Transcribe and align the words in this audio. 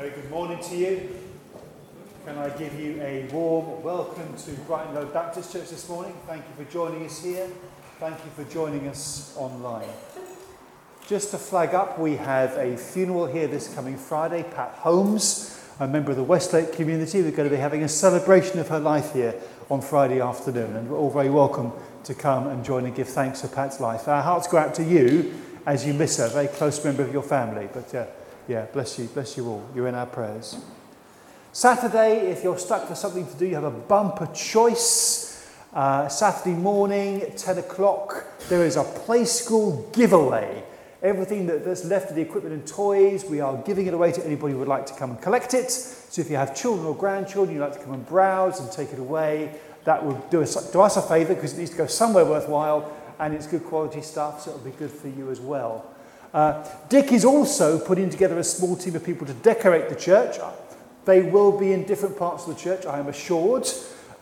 Very 0.00 0.12
good 0.12 0.30
morning 0.30 0.58
to 0.62 0.76
you. 0.76 1.14
Can 2.24 2.38
I 2.38 2.48
give 2.56 2.80
you 2.80 2.98
a 3.02 3.28
warm 3.30 3.82
welcome 3.82 4.34
to 4.34 4.50
Brighton 4.62 4.94
Road 4.94 5.12
Baptist 5.12 5.52
Church 5.52 5.68
this 5.68 5.90
morning? 5.90 6.14
Thank 6.26 6.42
you 6.48 6.64
for 6.64 6.72
joining 6.72 7.04
us 7.04 7.22
here. 7.22 7.46
Thank 7.98 8.16
you 8.24 8.30
for 8.34 8.50
joining 8.50 8.88
us 8.88 9.34
online. 9.36 9.90
Just 11.06 11.32
to 11.32 11.36
flag 11.36 11.74
up, 11.74 11.98
we 11.98 12.16
have 12.16 12.56
a 12.56 12.78
funeral 12.78 13.26
here 13.26 13.46
this 13.46 13.74
coming 13.74 13.98
Friday. 13.98 14.42
Pat 14.42 14.70
Holmes, 14.76 15.62
a 15.80 15.86
member 15.86 16.12
of 16.12 16.16
the 16.16 16.22
Westlake 16.22 16.72
community, 16.72 17.20
we're 17.20 17.30
going 17.32 17.50
to 17.50 17.54
be 17.54 17.60
having 17.60 17.82
a 17.82 17.88
celebration 17.88 18.58
of 18.58 18.68
her 18.68 18.80
life 18.80 19.12
here 19.12 19.34
on 19.70 19.82
Friday 19.82 20.22
afternoon, 20.22 20.76
and 20.76 20.88
we're 20.88 20.96
all 20.96 21.10
very 21.10 21.28
welcome 21.28 21.74
to 22.04 22.14
come 22.14 22.46
and 22.46 22.64
join 22.64 22.86
and 22.86 22.94
give 22.94 23.08
thanks 23.10 23.42
for 23.42 23.48
Pat's 23.48 23.80
life. 23.80 24.08
Our 24.08 24.22
hearts 24.22 24.48
go 24.48 24.56
out 24.56 24.74
to 24.76 24.82
you 24.82 25.34
as 25.66 25.86
you 25.86 25.92
miss 25.92 26.16
her, 26.16 26.24
a 26.24 26.30
very 26.30 26.48
close 26.48 26.82
member 26.82 27.02
of 27.02 27.12
your 27.12 27.22
family. 27.22 27.68
But 27.70 27.94
uh, 27.94 28.06
yeah, 28.50 28.66
bless 28.72 28.98
you, 28.98 29.04
bless 29.06 29.36
you 29.36 29.46
all. 29.46 29.64
You're 29.76 29.86
in 29.86 29.94
our 29.94 30.06
prayers. 30.06 30.56
Saturday, 31.52 32.32
if 32.32 32.42
you're 32.42 32.58
stuck 32.58 32.88
for 32.88 32.96
something 32.96 33.24
to 33.24 33.34
do, 33.36 33.46
you 33.46 33.54
have 33.54 33.62
a 33.62 33.70
bumper 33.70 34.26
choice. 34.34 35.48
Uh, 35.72 36.08
Saturday 36.08 36.56
morning, 36.56 37.32
10 37.36 37.58
o'clock, 37.58 38.26
there 38.48 38.64
is 38.64 38.74
a 38.74 38.82
play 38.82 39.24
school 39.24 39.88
giveaway. 39.92 40.64
Everything 41.00 41.46
that, 41.46 41.64
that's 41.64 41.84
left 41.84 42.10
of 42.10 42.16
the 42.16 42.22
equipment 42.22 42.52
and 42.52 42.66
toys, 42.66 43.24
we 43.24 43.38
are 43.38 43.56
giving 43.58 43.86
it 43.86 43.94
away 43.94 44.10
to 44.10 44.26
anybody 44.26 44.54
who 44.54 44.58
would 44.58 44.66
like 44.66 44.84
to 44.86 44.94
come 44.94 45.10
and 45.10 45.22
collect 45.22 45.54
it. 45.54 45.70
So 45.70 46.20
if 46.20 46.28
you 46.28 46.34
have 46.34 46.56
children 46.56 46.88
or 46.88 46.96
grandchildren, 46.96 47.56
you'd 47.56 47.62
like 47.62 47.74
to 47.74 47.84
come 47.84 47.94
and 47.94 48.04
browse 48.04 48.58
and 48.58 48.70
take 48.72 48.92
it 48.92 48.98
away, 48.98 49.60
that 49.84 50.04
would 50.04 50.28
do 50.28 50.42
us, 50.42 50.72
do 50.72 50.80
us 50.80 50.96
a 50.96 51.02
favour 51.02 51.36
because 51.36 51.52
it 51.54 51.58
needs 51.58 51.70
to 51.70 51.76
go 51.76 51.86
somewhere 51.86 52.24
worthwhile 52.24 52.92
and 53.20 53.32
it's 53.32 53.46
good 53.46 53.62
quality 53.62 54.02
stuff, 54.02 54.42
so 54.42 54.50
it'll 54.50 54.64
be 54.64 54.72
good 54.72 54.90
for 54.90 55.06
you 55.06 55.30
as 55.30 55.40
well. 55.40 55.89
Uh, 56.32 56.64
Dick 56.88 57.12
is 57.12 57.24
also 57.24 57.78
putting 57.78 58.08
together 58.08 58.38
a 58.38 58.44
small 58.44 58.76
team 58.76 58.94
of 58.94 59.04
people 59.04 59.26
to 59.26 59.34
decorate 59.34 59.88
the 59.88 59.96
church. 59.96 60.36
They 61.04 61.22
will 61.22 61.58
be 61.58 61.72
in 61.72 61.84
different 61.84 62.16
parts 62.16 62.46
of 62.46 62.54
the 62.54 62.60
church, 62.60 62.86
I 62.86 62.98
am 62.98 63.08
assured. 63.08 63.66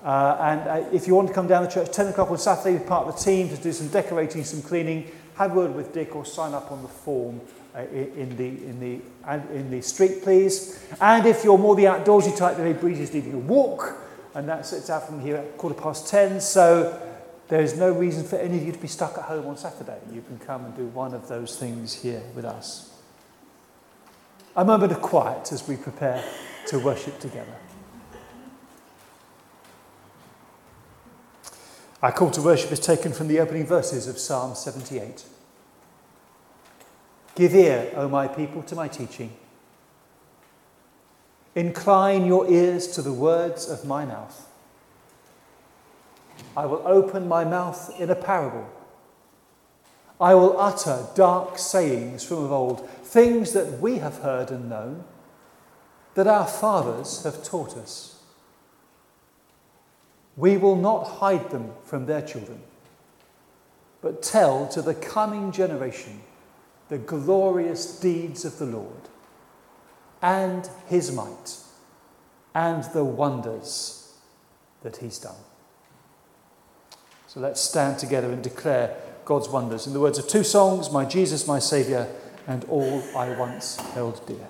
Uh, 0.03 0.37
and 0.41 0.61
uh, 0.69 0.89
if 0.92 1.06
you 1.06 1.15
want 1.15 1.28
to 1.28 1.34
come 1.34 1.48
down 1.48 1.65
the 1.65 1.70
church 1.70 1.91
10 1.91 2.09
o'clock 2.09 2.31
on 2.31 2.39
Saturday, 2.39 2.78
be 2.78 2.84
part 2.84 3.09
of 3.09 3.17
the 3.17 3.20
team 3.23 3.48
to 3.48 3.56
do 3.56 3.73
some 3.73 3.89
decorating, 3.89 4.45
some 4.45 4.62
cleaning, 4.62 5.11
have 5.37 5.53
a 5.53 5.55
word 5.55 5.75
with 5.75 5.92
Dick 5.92 6.15
or 6.15 6.25
sign 6.25 6.55
up 6.55 6.70
on 6.73 6.83
the 6.83 6.89
form 6.89 7.41
uh, 7.75 7.81
in, 7.92 8.37
the, 8.37 8.47
in, 8.47 8.81
the, 8.81 9.00
in 9.55 9.70
the 9.70 9.81
street, 9.81 10.22
please. 10.22 10.84
And 11.00 11.27
if 11.27 11.45
you're 11.45 11.59
more 11.59 11.75
the 11.75 11.84
outdoorsy 11.84 12.37
type, 12.37 12.56
then 12.56 12.72
Breeze 12.75 13.00
is 13.00 13.12
leaving 13.12 13.34
a 13.34 13.39
walk, 13.39 13.97
and 14.34 14.48
that 14.48 14.67
sits 14.67 14.89
out 14.89 15.06
from 15.06 15.20
here 15.20 15.37
at 15.37 15.59
quarter 15.59 15.81
past 15.81 16.09
10. 16.09 16.41
So 16.41 17.08
there 17.48 17.62
is 17.62 17.77
no 17.78 17.91
reason 17.91 18.24
for 18.24 18.36
any 18.36 18.58
of 18.58 18.64
you 18.64 18.72
to 18.72 18.78
be 18.78 18.88
stuck 18.88 19.16
at 19.16 19.24
home 19.24 19.46
on 19.46 19.56
Saturday. 19.56 19.98
You 20.12 20.22
can 20.22 20.38
come 20.38 20.66
and 20.66 20.77
do 20.77 20.86
one 20.86 21.14
of 21.14 21.28
those 21.28 21.58
things 21.58 21.94
here 21.94 22.22
with 22.34 22.44
us. 22.44 22.94
A 24.54 24.64
moment 24.64 24.92
of 24.92 25.00
quiet 25.00 25.50
as 25.52 25.66
we 25.66 25.76
prepare 25.76 26.22
to 26.66 26.78
worship 26.78 27.19
together. 27.20 27.56
Our 32.02 32.12
call 32.12 32.30
to 32.32 32.42
worship 32.42 32.70
is 32.70 32.80
taken 32.80 33.12
from 33.12 33.28
the 33.28 33.41
opening 33.41 33.66
verses 33.66 34.06
of 34.06 34.19
Psalm 34.19 34.54
78. 34.54 35.24
Give 37.34 37.54
ear, 37.54 37.92
O 37.96 38.08
my 38.08 38.28
people, 38.28 38.62
to 38.64 38.74
my 38.74 38.88
teaching. 38.88 39.32
Incline 41.54 42.26
your 42.26 42.48
ears 42.48 42.88
to 42.88 43.02
the 43.02 43.12
words 43.12 43.69
of 43.69 43.84
my 43.84 44.04
mouth. 44.04 44.47
I 46.59 46.67
will 46.67 46.83
open 46.84 47.28
my 47.28 47.45
mouth 47.45 47.95
in 48.01 48.11
a 48.11 48.17
parable. 48.17 48.69
I 50.20 50.34
will 50.34 50.59
utter 50.59 51.06
dark 51.15 51.56
sayings 51.56 52.25
from 52.25 52.39
of 52.39 52.50
old, 52.50 52.91
things 52.91 53.53
that 53.53 53.78
we 53.78 53.98
have 53.98 54.19
heard 54.23 54.50
and 54.50 54.69
known, 54.69 55.05
that 56.15 56.27
our 56.27 56.48
fathers 56.48 57.23
have 57.23 57.45
taught 57.45 57.77
us. 57.77 58.20
We 60.37 60.56
will 60.56 60.75
not 60.75 61.05
hide 61.05 61.50
them 61.50 61.75
from 61.84 62.06
their 62.06 62.22
children, 62.22 62.61
but 64.03 64.21
tell 64.21 64.66
to 64.71 64.82
the 64.82 64.97
coming 64.97 65.53
generation 65.53 66.22
the 66.88 66.99
glorious 66.99 68.00
deeds 68.00 68.44
of 68.44 68.59
the 68.59 68.66
Lord 68.66 69.09
and 70.21 70.69
his 70.88 71.12
might 71.12 71.59
and 72.53 72.82
the 72.82 73.05
wonders 73.05 74.12
that 74.82 74.97
he's 74.97 75.21
done. 75.21 75.37
So 77.28 77.41
let's 77.41 77.61
stand 77.61 77.99
together 77.99 78.33
and 78.33 78.43
declare 78.43 78.97
God's 79.27 79.50
wonders 79.50 79.87
in 79.87 79.93
the 79.93 80.00
words 80.00 80.19
of 80.19 80.27
two 80.27 80.43
songs 80.43 80.91
My 80.91 81.05
Jesus, 81.05 81.47
my 81.47 81.59
Saviour, 81.59 82.09
and 82.47 82.65
All 82.65 83.03
I 83.15 83.37
Once 83.37 83.77
Held 83.77 84.27
Dear. 84.27 84.49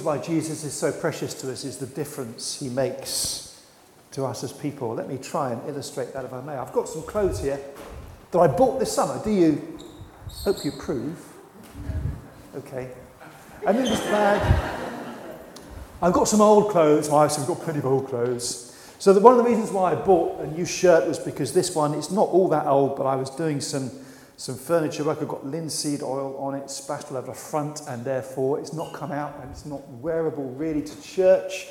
Reasons 0.00 0.06
why 0.06 0.34
Jesus 0.34 0.64
is 0.64 0.72
so 0.72 0.92
precious 0.92 1.34
to 1.34 1.52
us 1.52 1.64
is 1.64 1.76
the 1.76 1.86
difference 1.86 2.58
he 2.58 2.68
makes 2.68 3.60
to 4.12 4.24
us 4.24 4.42
as 4.42 4.52
people. 4.52 4.94
Let 4.94 5.08
me 5.08 5.18
try 5.18 5.52
and 5.52 5.68
illustrate 5.68 6.12
that 6.14 6.24
if 6.24 6.32
I 6.32 6.40
may. 6.40 6.54
I've 6.54 6.72
got 6.72 6.88
some 6.88 7.02
clothes 7.02 7.40
here 7.40 7.60
that 8.30 8.38
I 8.38 8.46
bought 8.46 8.78
this 8.78 8.92
summer. 8.92 9.22
Do 9.22 9.30
you? 9.30 9.78
Hope 10.44 10.64
you 10.64 10.72
approve. 10.72 11.18
Okay. 12.56 12.90
And 13.66 13.76
in 13.76 13.84
this 13.84 14.00
bag, 14.00 14.40
I've 16.00 16.12
got 16.12 16.28
some 16.28 16.40
old 16.40 16.70
clothes. 16.70 17.10
My 17.10 17.16
wife's 17.16 17.44
got 17.44 17.60
plenty 17.60 17.80
of 17.80 17.86
old 17.86 18.08
clothes. 18.08 18.68
So 18.98 19.12
the, 19.12 19.20
one 19.20 19.38
of 19.38 19.44
the 19.44 19.50
reasons 19.50 19.70
why 19.70 19.92
I 19.92 19.94
bought 19.96 20.40
a 20.40 20.46
new 20.46 20.64
shirt 20.64 21.06
was 21.06 21.18
because 21.18 21.52
this 21.52 21.74
one, 21.74 21.94
it's 21.94 22.10
not 22.10 22.28
all 22.28 22.48
that 22.48 22.66
old, 22.66 22.96
but 22.96 23.04
I 23.04 23.16
was 23.16 23.30
doing 23.30 23.60
some, 23.60 23.90
some 24.40 24.56
furniture 24.56 25.04
work. 25.04 25.18
I've 25.20 25.28
got 25.28 25.44
linseed 25.44 26.02
oil 26.02 26.34
on 26.38 26.54
it, 26.54 26.70
splashed 26.70 27.12
over 27.12 27.26
the 27.26 27.34
front, 27.34 27.82
and 27.86 28.02
therefore 28.02 28.58
it's 28.58 28.72
not 28.72 28.94
come 28.94 29.12
out 29.12 29.38
and 29.42 29.50
it's 29.50 29.66
not 29.66 29.86
wearable 29.90 30.48
really 30.52 30.80
to 30.80 31.02
church. 31.02 31.66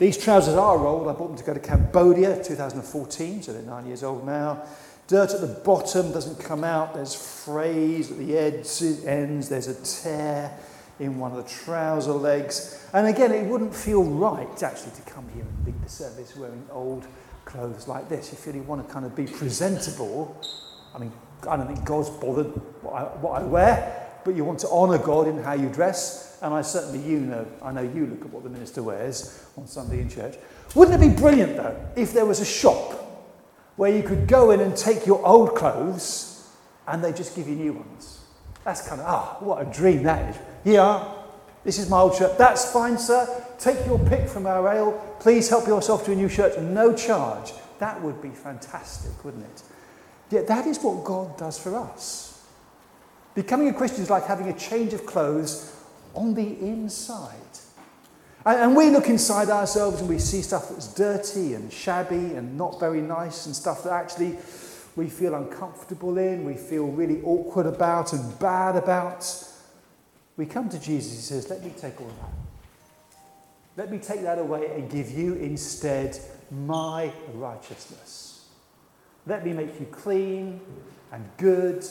These 0.00 0.18
trousers 0.18 0.56
are 0.56 0.84
old. 0.84 1.06
I 1.06 1.12
bought 1.12 1.28
them 1.28 1.36
to 1.36 1.44
go 1.44 1.54
to 1.54 1.60
Cambodia 1.60 2.42
2014, 2.42 3.42
so 3.44 3.52
they're 3.52 3.62
nine 3.62 3.86
years 3.86 4.02
old 4.02 4.26
now. 4.26 4.64
Dirt 5.06 5.34
at 5.34 5.40
the 5.40 5.60
bottom 5.64 6.10
doesn't 6.10 6.40
come 6.40 6.64
out. 6.64 6.94
There's 6.94 7.14
frays 7.14 8.10
at 8.10 8.18
the 8.18 8.36
ends. 8.36 9.48
There's 9.48 9.68
a 9.68 10.02
tear 10.02 10.58
in 10.98 11.16
one 11.16 11.30
of 11.30 11.36
the 11.36 11.48
trouser 11.48 12.10
legs. 12.10 12.88
And 12.92 13.06
again, 13.06 13.30
it 13.30 13.46
wouldn't 13.46 13.72
feel 13.72 14.02
right 14.02 14.62
actually 14.64 14.92
to 14.96 15.02
come 15.02 15.28
here 15.28 15.44
and 15.44 15.64
lead 15.64 15.80
the 15.80 15.88
service 15.88 16.34
wearing 16.34 16.66
old 16.72 17.06
clothes 17.44 17.86
like 17.86 18.08
this. 18.08 18.32
You 18.32 18.38
feel 18.38 18.56
you 18.56 18.62
want 18.62 18.84
to 18.84 18.92
kind 18.92 19.06
of 19.06 19.14
be 19.14 19.26
presentable. 19.26 20.36
I 20.92 20.98
mean, 20.98 21.12
I 21.48 21.56
don't 21.56 21.66
think 21.66 21.84
God's 21.84 22.10
bothered 22.10 22.46
what 22.82 22.94
I, 22.94 23.02
what 23.18 23.40
I 23.40 23.44
wear, 23.44 24.08
but 24.24 24.34
you 24.34 24.44
want 24.44 24.58
to 24.60 24.68
honour 24.68 24.98
God 24.98 25.28
in 25.28 25.42
how 25.42 25.54
you 25.54 25.68
dress. 25.68 26.38
And 26.42 26.54
I 26.54 26.62
certainly, 26.62 27.00
you 27.06 27.20
know, 27.20 27.46
I 27.62 27.72
know 27.72 27.82
you 27.82 28.06
look 28.06 28.22
at 28.22 28.30
what 28.30 28.42
the 28.42 28.50
minister 28.50 28.82
wears 28.82 29.46
on 29.56 29.66
Sunday 29.66 30.00
in 30.00 30.08
church. 30.08 30.36
Wouldn't 30.74 31.02
it 31.02 31.08
be 31.08 31.14
brilliant, 31.14 31.56
though, 31.56 31.76
if 31.96 32.12
there 32.12 32.24
was 32.24 32.40
a 32.40 32.44
shop 32.44 33.00
where 33.76 33.94
you 33.94 34.02
could 34.02 34.26
go 34.26 34.50
in 34.50 34.60
and 34.60 34.76
take 34.76 35.06
your 35.06 35.24
old 35.26 35.54
clothes 35.54 36.30
and 36.86 37.02
they 37.02 37.12
just 37.12 37.34
give 37.36 37.48
you 37.48 37.54
new 37.54 37.72
ones. 37.72 38.20
That's 38.64 38.86
kind 38.86 39.00
of, 39.00 39.06
ah, 39.08 39.38
oh, 39.40 39.44
what 39.44 39.66
a 39.66 39.70
dream 39.70 40.02
that 40.02 40.30
is. 40.30 40.40
Yeah, 40.64 41.14
this 41.64 41.78
is 41.78 41.88
my 41.88 42.00
old 42.00 42.14
shirt. 42.14 42.36
That's 42.36 42.70
fine, 42.72 42.98
sir. 42.98 43.26
Take 43.58 43.86
your 43.86 43.98
pick 43.98 44.28
from 44.28 44.46
our 44.46 44.68
ale. 44.72 45.16
Please 45.20 45.48
help 45.48 45.66
yourself 45.66 46.04
to 46.06 46.12
a 46.12 46.14
new 46.14 46.28
shirt, 46.28 46.60
no 46.60 46.94
charge. 46.94 47.52
That 47.78 48.00
would 48.02 48.20
be 48.20 48.30
fantastic, 48.30 49.24
wouldn't 49.24 49.44
it? 49.44 49.62
Yet 50.30 50.46
that 50.46 50.66
is 50.66 50.78
what 50.78 51.04
God 51.04 51.36
does 51.36 51.58
for 51.58 51.76
us. 51.76 52.46
Becoming 53.34 53.68
a 53.68 53.74
Christian 53.74 54.02
is 54.02 54.10
like 54.10 54.26
having 54.26 54.48
a 54.48 54.58
change 54.58 54.92
of 54.92 55.06
clothes 55.06 55.76
on 56.14 56.34
the 56.34 56.58
inside. 56.60 57.36
And, 58.44 58.74
we 58.74 58.88
look 58.88 59.08
inside 59.08 59.50
ourselves 59.50 60.00
and 60.00 60.08
we 60.08 60.18
see 60.18 60.40
stuff 60.40 60.70
that's 60.70 60.94
dirty 60.94 61.54
and 61.54 61.70
shabby 61.70 62.34
and 62.34 62.56
not 62.56 62.80
very 62.80 63.02
nice 63.02 63.46
and 63.46 63.54
stuff 63.54 63.84
that 63.84 63.92
actually 63.92 64.38
we 64.96 65.08
feel 65.08 65.34
uncomfortable 65.34 66.16
in, 66.16 66.44
we 66.44 66.54
feel 66.54 66.86
really 66.86 67.20
awkward 67.22 67.66
about 67.66 68.12
and 68.12 68.38
bad 68.38 68.76
about. 68.76 69.26
We 70.36 70.46
come 70.46 70.68
to 70.70 70.80
Jesus, 70.80 71.12
he 71.12 71.18
says, 71.18 71.50
Let 71.50 71.62
me 71.62 71.72
take 71.78 72.00
all 72.00 72.06
that. 72.06 72.30
Let 73.76 73.92
me 73.92 73.98
take 73.98 74.22
that 74.22 74.38
away 74.38 74.72
and 74.74 74.90
give 74.90 75.10
you 75.10 75.34
instead 75.34 76.18
my 76.50 77.12
righteousness. 77.34 78.29
Let 79.26 79.44
me 79.44 79.52
make 79.52 79.78
you 79.78 79.86
clean 79.86 80.60
and 81.12 81.28
good 81.36 81.84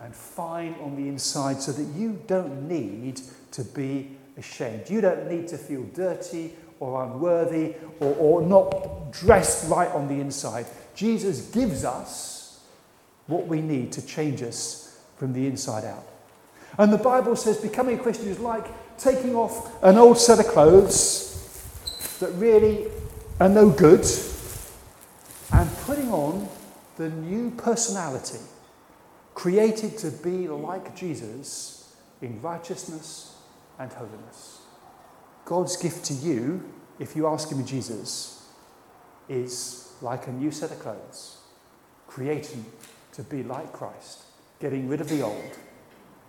and 0.00 0.14
fine 0.14 0.74
on 0.82 0.96
the 0.96 1.08
inside 1.08 1.60
so 1.60 1.72
that 1.72 1.98
you 1.98 2.20
don't 2.26 2.68
need 2.68 3.20
to 3.52 3.64
be 3.64 4.16
ashamed. 4.36 4.90
You 4.90 5.00
don't 5.00 5.28
need 5.28 5.48
to 5.48 5.58
feel 5.58 5.82
dirty 5.94 6.52
or 6.78 7.04
unworthy 7.04 7.74
or, 8.00 8.14
or 8.14 8.42
not 8.42 9.12
dressed 9.12 9.68
right 9.70 9.90
on 9.90 10.08
the 10.08 10.20
inside. 10.20 10.66
Jesus 10.94 11.50
gives 11.50 11.84
us 11.84 12.60
what 13.26 13.46
we 13.46 13.60
need 13.60 13.92
to 13.92 14.06
change 14.06 14.42
us 14.42 15.00
from 15.16 15.32
the 15.32 15.46
inside 15.46 15.84
out. 15.84 16.06
And 16.78 16.92
the 16.92 16.98
Bible 16.98 17.36
says 17.36 17.56
becoming 17.56 17.98
a 17.98 18.02
Christian 18.02 18.28
is 18.28 18.38
like 18.38 18.66
taking 18.98 19.34
off 19.34 19.82
an 19.82 19.96
old 19.96 20.18
set 20.18 20.38
of 20.38 20.46
clothes 20.46 21.32
that 22.20 22.30
really 22.32 22.86
are 23.40 23.48
no 23.48 23.70
good 23.70 24.06
and 25.52 25.70
putting 25.78 26.10
on 26.10 26.48
the 26.96 27.08
new 27.08 27.50
personality 27.50 28.38
created 29.34 29.98
to 29.98 30.10
be 30.10 30.48
like 30.48 30.96
Jesus 30.96 31.94
in 32.22 32.40
righteousness 32.40 33.36
and 33.78 33.92
holiness. 33.92 34.60
God's 35.44 35.76
gift 35.76 36.04
to 36.06 36.14
you, 36.14 36.62
if 36.98 37.14
you 37.14 37.26
ask 37.26 37.50
Him 37.50 37.60
in 37.60 37.66
Jesus, 37.66 38.48
is 39.28 39.92
like 40.00 40.26
a 40.26 40.32
new 40.32 40.50
set 40.50 40.70
of 40.70 40.80
clothes, 40.80 41.38
creating 42.06 42.64
to 43.12 43.22
be 43.22 43.42
like 43.42 43.72
Christ, 43.72 44.22
getting 44.58 44.88
rid 44.88 45.00
of 45.00 45.08
the 45.08 45.22
old, 45.22 45.58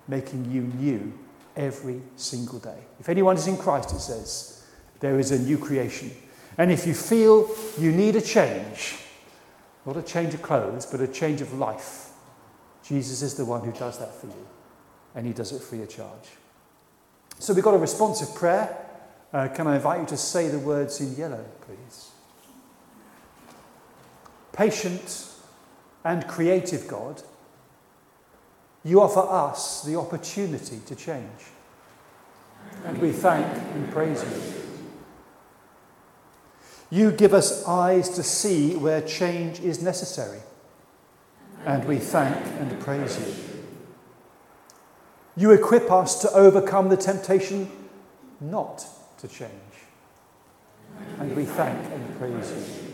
making 0.07 0.51
you 0.51 0.61
new 0.61 1.13
every 1.55 2.01
single 2.17 2.59
day. 2.59 2.79
If 2.99 3.09
anyone 3.09 3.37
is 3.37 3.47
in 3.47 3.57
Christ, 3.57 3.93
it 3.93 3.99
says, 3.99 4.65
there 4.99 5.19
is 5.19 5.31
a 5.31 5.39
new 5.39 5.57
creation. 5.57 6.11
And 6.57 6.71
if 6.71 6.85
you 6.85 6.93
feel 6.93 7.49
you 7.79 7.91
need 7.91 8.15
a 8.15 8.21
change, 8.21 8.95
not 9.87 9.95
a 9.95 10.03
change 10.03 10.33
of 10.33 10.41
clothes, 10.41 10.85
but 10.85 10.99
a 10.99 11.07
change 11.07 11.39
of 11.39 11.53
life, 11.53 12.09
Jesus 12.83 13.21
is 13.21 13.35
the 13.35 13.45
one 13.45 13.63
who 13.63 13.71
does 13.71 13.97
that 13.99 14.13
for 14.13 14.27
you. 14.27 14.47
And 15.15 15.25
he 15.25 15.31
does 15.31 15.53
it 15.53 15.61
free 15.61 15.81
of 15.81 15.89
charge. 15.89 16.29
So 17.39 17.53
we've 17.53 17.63
got 17.63 17.73
a 17.73 17.79
responsive 17.79 18.35
prayer. 18.35 18.77
Uh, 19.31 19.47
can 19.47 19.65
I 19.65 19.77
invite 19.77 20.01
you 20.01 20.05
to 20.07 20.17
say 20.17 20.49
the 20.49 20.59
words 20.59 20.99
in 20.99 21.15
yellow, 21.15 21.43
please? 21.61 22.11
Patient 24.51 25.29
and 26.03 26.27
creative 26.27 26.87
God, 26.87 27.23
you 28.83 29.01
offer 29.01 29.21
us 29.21 29.83
the 29.83 29.95
opportunity 29.95 30.79
to 30.85 30.95
change. 30.95 31.51
And 32.85 32.97
we 32.99 33.11
thank 33.11 33.47
and 33.73 33.89
praise 33.91 34.23
you. 34.23 34.66
You 36.89 37.11
give 37.11 37.33
us 37.33 37.65
eyes 37.67 38.09
to 38.09 38.23
see 38.23 38.75
where 38.75 39.01
change 39.01 39.59
is 39.59 39.81
necessary. 39.81 40.39
And 41.65 41.83
we 41.85 41.97
thank 41.97 42.37
and 42.59 42.79
praise 42.79 43.19
you. 43.19 43.33
You 45.35 45.51
equip 45.51 45.91
us 45.91 46.21
to 46.21 46.31
overcome 46.31 46.89
the 46.89 46.97
temptation 46.97 47.69
not 48.39 48.85
to 49.19 49.27
change. 49.27 49.51
And 51.19 51.35
we 51.35 51.45
thank 51.45 51.91
and 51.91 52.17
praise 52.17 52.51
you. 52.51 52.93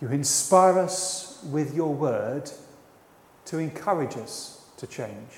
You 0.00 0.08
inspire 0.14 0.78
us 0.78 1.42
with 1.50 1.74
your 1.74 1.92
word 1.92 2.50
to 3.46 3.58
encourage 3.58 4.16
us 4.16 4.66
to 4.78 4.86
change. 4.86 5.30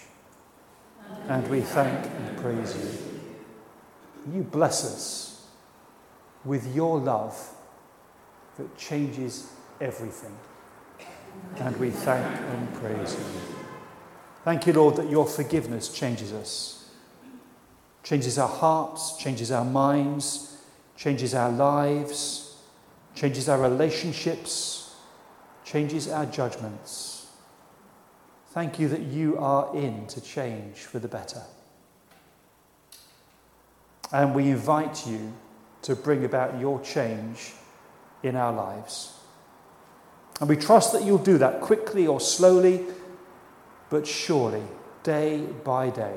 And 1.28 1.46
we 1.48 1.60
thank 1.60 2.06
and 2.06 2.36
praise 2.38 2.76
you. 2.76 4.34
You 4.34 4.42
bless 4.42 4.84
us 4.84 5.25
with 6.46 6.74
your 6.74 6.98
love 6.98 7.36
that 8.56 8.76
changes 8.78 9.52
everything. 9.80 10.34
And 11.56 11.76
we 11.76 11.90
thank 11.90 12.24
and 12.24 12.74
praise 12.74 13.14
you. 13.14 13.24
Thank 14.44 14.66
you, 14.66 14.72
Lord, 14.72 14.96
that 14.96 15.10
your 15.10 15.26
forgiveness 15.26 15.88
changes 15.88 16.32
us, 16.32 16.88
changes 18.02 18.38
our 18.38 18.48
hearts, 18.48 19.16
changes 19.18 19.50
our 19.50 19.64
minds, 19.64 20.56
changes 20.96 21.34
our 21.34 21.50
lives, 21.50 22.56
changes 23.14 23.48
our 23.48 23.60
relationships, 23.60 24.94
changes 25.64 26.08
our 26.08 26.26
judgments. 26.26 27.26
Thank 28.50 28.78
you 28.78 28.88
that 28.88 29.02
you 29.02 29.36
are 29.36 29.74
in 29.76 30.06
to 30.06 30.20
change 30.20 30.76
for 30.76 30.98
the 30.98 31.08
better. 31.08 31.42
And 34.12 34.34
we 34.34 34.50
invite 34.50 35.06
you 35.06 35.34
to 35.86 35.94
bring 35.94 36.24
about 36.24 36.58
your 36.58 36.80
change 36.80 37.52
in 38.24 38.34
our 38.34 38.52
lives. 38.52 39.12
And 40.40 40.48
we 40.48 40.56
trust 40.56 40.92
that 40.92 41.04
you'll 41.04 41.18
do 41.18 41.38
that 41.38 41.60
quickly 41.60 42.08
or 42.08 42.20
slowly 42.20 42.84
but 43.88 44.04
surely, 44.04 44.64
day 45.04 45.38
by 45.62 45.90
day, 45.90 46.16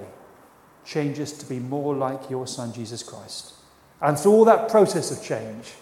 change 0.84 1.20
us 1.20 1.32
to 1.34 1.46
be 1.46 1.60
more 1.60 1.94
like 1.94 2.32
your 2.32 2.48
Son, 2.48 2.74
Jesus 2.74 3.04
Christ. 3.04 3.54
And 4.02 4.18
through 4.18 4.32
all 4.32 4.46
that 4.46 4.70
process 4.70 5.12
of 5.12 5.24
change, 5.24 5.74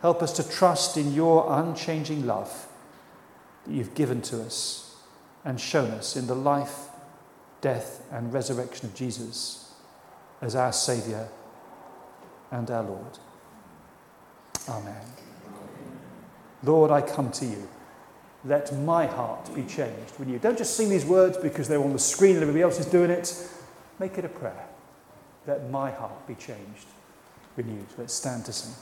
help 0.00 0.20
us 0.20 0.32
to 0.32 0.50
trust 0.50 0.96
in 0.96 1.14
your 1.14 1.46
unchanging 1.48 2.26
love 2.26 2.66
that 3.64 3.72
you've 3.72 3.94
given 3.94 4.20
to 4.22 4.42
us 4.42 4.96
and 5.44 5.60
shown 5.60 5.92
us 5.92 6.16
in 6.16 6.26
the 6.26 6.34
life, 6.34 6.88
death, 7.60 8.04
and 8.10 8.32
resurrection 8.32 8.86
of 8.86 8.96
Jesus 8.96 9.72
as 10.40 10.56
our 10.56 10.72
Saviour 10.72 11.28
and 12.52 12.70
our 12.70 12.84
Lord. 12.84 13.18
Amen. 14.68 15.02
Lord, 16.62 16.92
I 16.92 17.00
come 17.00 17.32
to 17.32 17.44
you 17.44 17.68
let 18.44 18.76
my 18.80 19.06
heart 19.06 19.54
be 19.54 19.62
changed 19.62 20.18
with 20.18 20.28
you. 20.28 20.38
Don't 20.38 20.58
just 20.58 20.76
sing 20.76 20.88
these 20.88 21.04
words 21.04 21.36
because 21.36 21.68
they're 21.68 21.82
on 21.82 21.92
the 21.92 21.98
screen 21.98 22.34
and 22.34 22.42
everybody 22.42 22.62
else 22.62 22.78
is 22.80 22.86
doing 22.86 23.10
it. 23.10 23.48
Make 23.98 24.18
it 24.18 24.24
a 24.24 24.28
prayer. 24.28 24.66
let 25.46 25.70
my 25.70 25.90
heart 25.90 26.26
be 26.26 26.34
changed, 26.34 26.86
renewed. 27.56 27.86
Let's 27.98 28.14
stand 28.14 28.44
to 28.46 28.52
sing. 28.52 28.74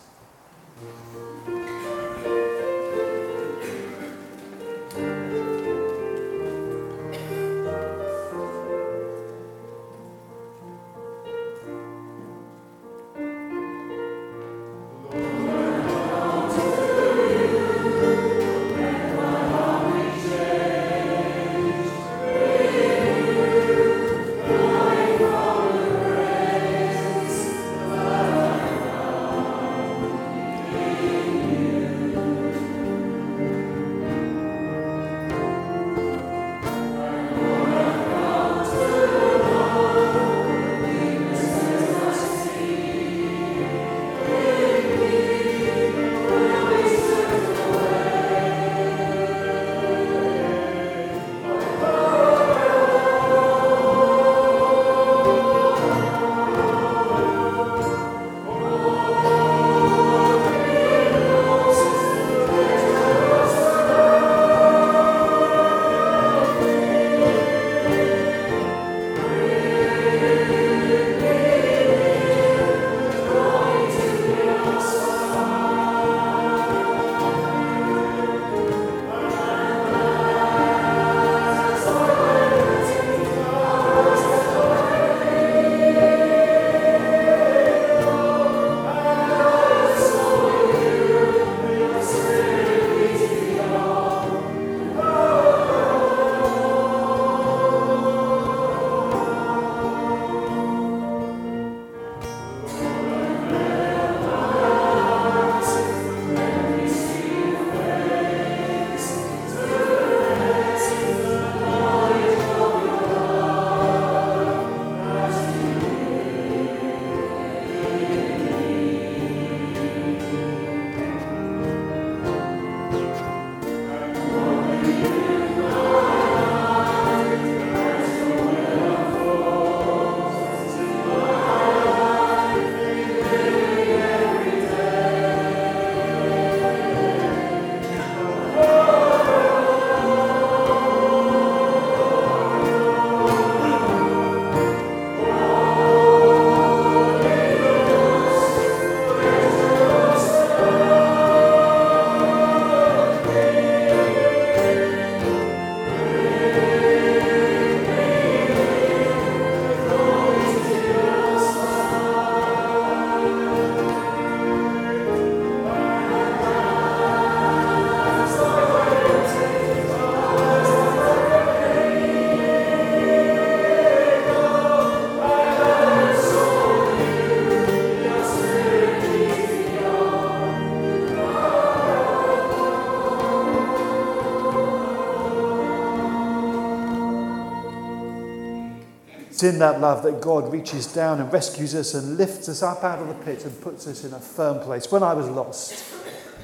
It's 189.41 189.55
in 189.55 189.59
that 189.61 189.81
love 189.81 190.03
that 190.03 190.21
God 190.21 190.53
reaches 190.53 190.87
down 190.87 191.19
and 191.19 191.33
rescues 191.33 191.75
us 191.75 191.95
and 191.95 192.19
lifts 192.19 192.51
us 192.51 192.63
up 192.63 192.85
out 192.85 192.99
of 192.99 193.09
the 193.09 193.15
pit 193.25 193.43
and 193.47 193.61
puts 193.63 193.87
us 193.87 194.05
in 194.05 194.13
a 194.13 194.21
firm 194.21 194.61
place. 194.61 194.93
When 194.93 195.03
I 195.03 195.15
was 195.15 195.31
lost, 195.31 195.83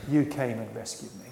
you 0.08 0.24
came 0.24 0.58
and 0.58 0.74
rescued 0.74 1.14
me. 1.16 1.25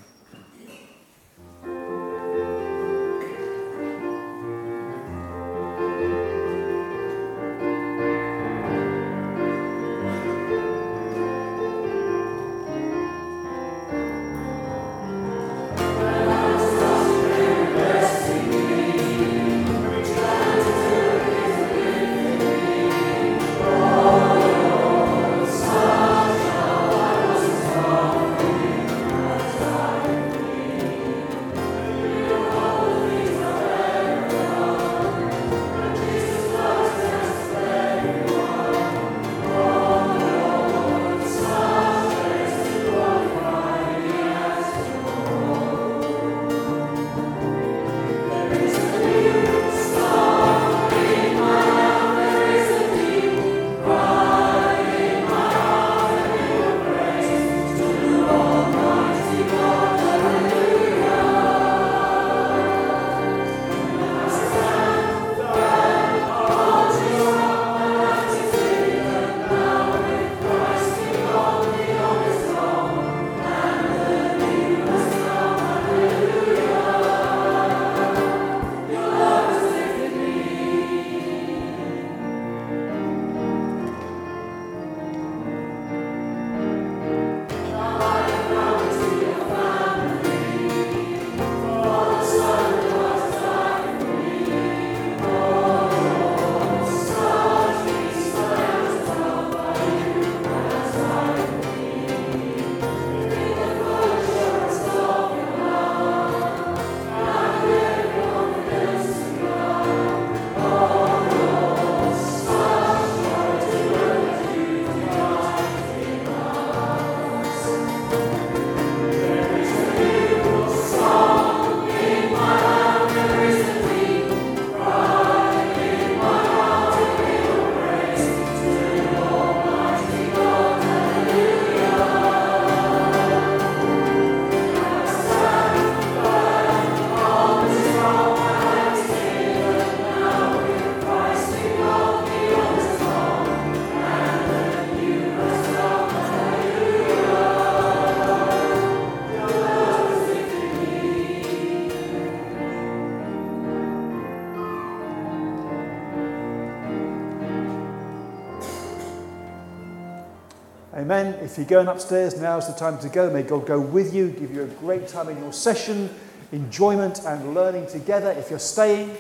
If 161.55 161.59
you're 161.59 161.67
going 161.67 161.87
upstairs, 161.87 162.41
now 162.41 162.59
is 162.59 162.67
the 162.67 162.73
time 162.73 162.99
to 162.99 163.09
go. 163.09 163.31
May 163.31 163.45
God 163.45 163.65
go 163.65 163.79
with 163.79 164.13
you, 164.13 164.31
give 164.31 164.53
you 164.53 164.65
a 164.65 164.67
great 164.67 165.07
time 165.07 165.29
in 165.29 165.39
your 165.39 165.53
session, 165.53 166.11
enjoyment 166.51 167.21
and 167.25 167.55
learning 167.55 167.87
together. 167.87 168.33
If 168.33 168.51
you're 168.51 168.59
staying, 168.59 169.17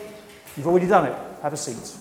you've 0.56 0.66
already 0.66 0.88
done 0.88 1.06
it. 1.06 1.16
Have 1.42 1.52
a 1.52 1.56
seat. 1.56 1.96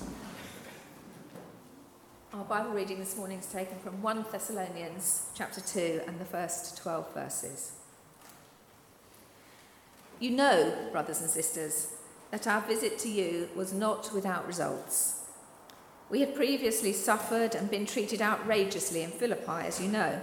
Our 2.33 2.43
Bible 2.45 2.71
reading 2.71 2.97
this 2.97 3.15
morning 3.15 3.37
is 3.37 3.45
taken 3.45 3.77
from 3.77 4.01
1 4.01 4.25
Thessalonians 4.31 5.27
chapter 5.35 5.61
2 5.61 6.01
and 6.07 6.19
the 6.19 6.25
first 6.25 6.81
12 6.81 7.13
verses. 7.13 7.73
You 10.19 10.31
know, 10.31 10.89
brothers 10.91 11.21
and 11.21 11.29
sisters, 11.29 11.93
that 12.31 12.47
our 12.47 12.61
visit 12.61 12.97
to 12.97 13.07
you 13.07 13.49
was 13.55 13.71
not 13.71 14.11
without 14.11 14.47
results. 14.47 15.22
We 16.13 16.19
had 16.19 16.35
previously 16.35 16.93
suffered 16.93 17.55
and 17.55 17.71
been 17.71 17.87
treated 17.87 18.21
outrageously 18.21 19.01
in 19.01 19.09
Philippi, 19.09 19.65
as 19.65 19.81
you 19.81 19.87
know. 19.87 20.21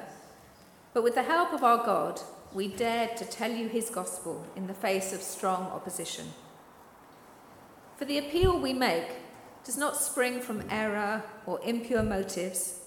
But 0.94 1.02
with 1.02 1.16
the 1.16 1.24
help 1.24 1.52
of 1.52 1.64
our 1.64 1.84
God, 1.84 2.20
we 2.54 2.68
dared 2.68 3.16
to 3.16 3.24
tell 3.24 3.50
you 3.50 3.66
his 3.66 3.90
gospel 3.90 4.46
in 4.54 4.68
the 4.68 4.72
face 4.72 5.12
of 5.12 5.20
strong 5.20 5.64
opposition. 5.64 6.26
For 7.96 8.04
the 8.04 8.18
appeal 8.18 8.56
we 8.56 8.72
make 8.72 9.08
does 9.64 9.76
not 9.76 9.96
spring 9.96 10.40
from 10.40 10.62
error 10.70 11.24
or 11.44 11.58
impure 11.64 12.04
motives, 12.04 12.82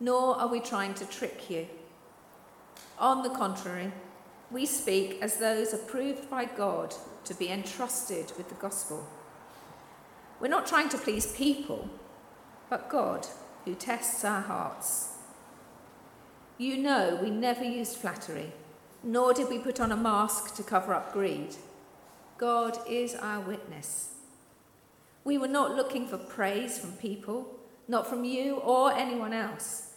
nor 0.00 0.34
are 0.34 0.48
we 0.48 0.58
trying 0.58 0.94
to 0.94 1.06
trick 1.06 1.48
you. 1.48 1.68
On 2.98 3.22
the 3.22 3.30
contrary, 3.30 3.92
we 4.50 4.66
speak 4.66 5.18
as 5.22 5.36
those 5.36 5.72
approved 5.72 6.28
by 6.28 6.46
God 6.46 6.92
to 7.22 7.34
be 7.34 7.50
entrusted 7.50 8.32
with 8.36 8.48
the 8.48 8.56
gospel. 8.56 9.06
We're 10.40 10.48
not 10.48 10.66
trying 10.66 10.88
to 10.88 10.98
please 10.98 11.30
people, 11.36 11.88
but 12.68 12.88
God 12.88 13.26
who 13.64 13.74
tests 13.74 14.24
our 14.24 14.40
hearts. 14.40 15.14
You 16.56 16.76
know 16.76 17.18
we 17.22 17.30
never 17.30 17.64
used 17.64 17.96
flattery, 17.96 18.52
nor 19.02 19.32
did 19.32 19.48
we 19.48 19.58
put 19.58 19.80
on 19.80 19.92
a 19.92 19.96
mask 19.96 20.56
to 20.56 20.62
cover 20.62 20.94
up 20.94 21.12
greed. 21.12 21.56
God 22.36 22.78
is 22.88 23.14
our 23.14 23.40
witness. 23.40 24.14
We 25.24 25.38
were 25.38 25.48
not 25.48 25.74
looking 25.74 26.06
for 26.06 26.18
praise 26.18 26.78
from 26.78 26.92
people, 26.92 27.58
not 27.86 28.06
from 28.06 28.24
you 28.24 28.56
or 28.56 28.92
anyone 28.92 29.32
else 29.32 29.88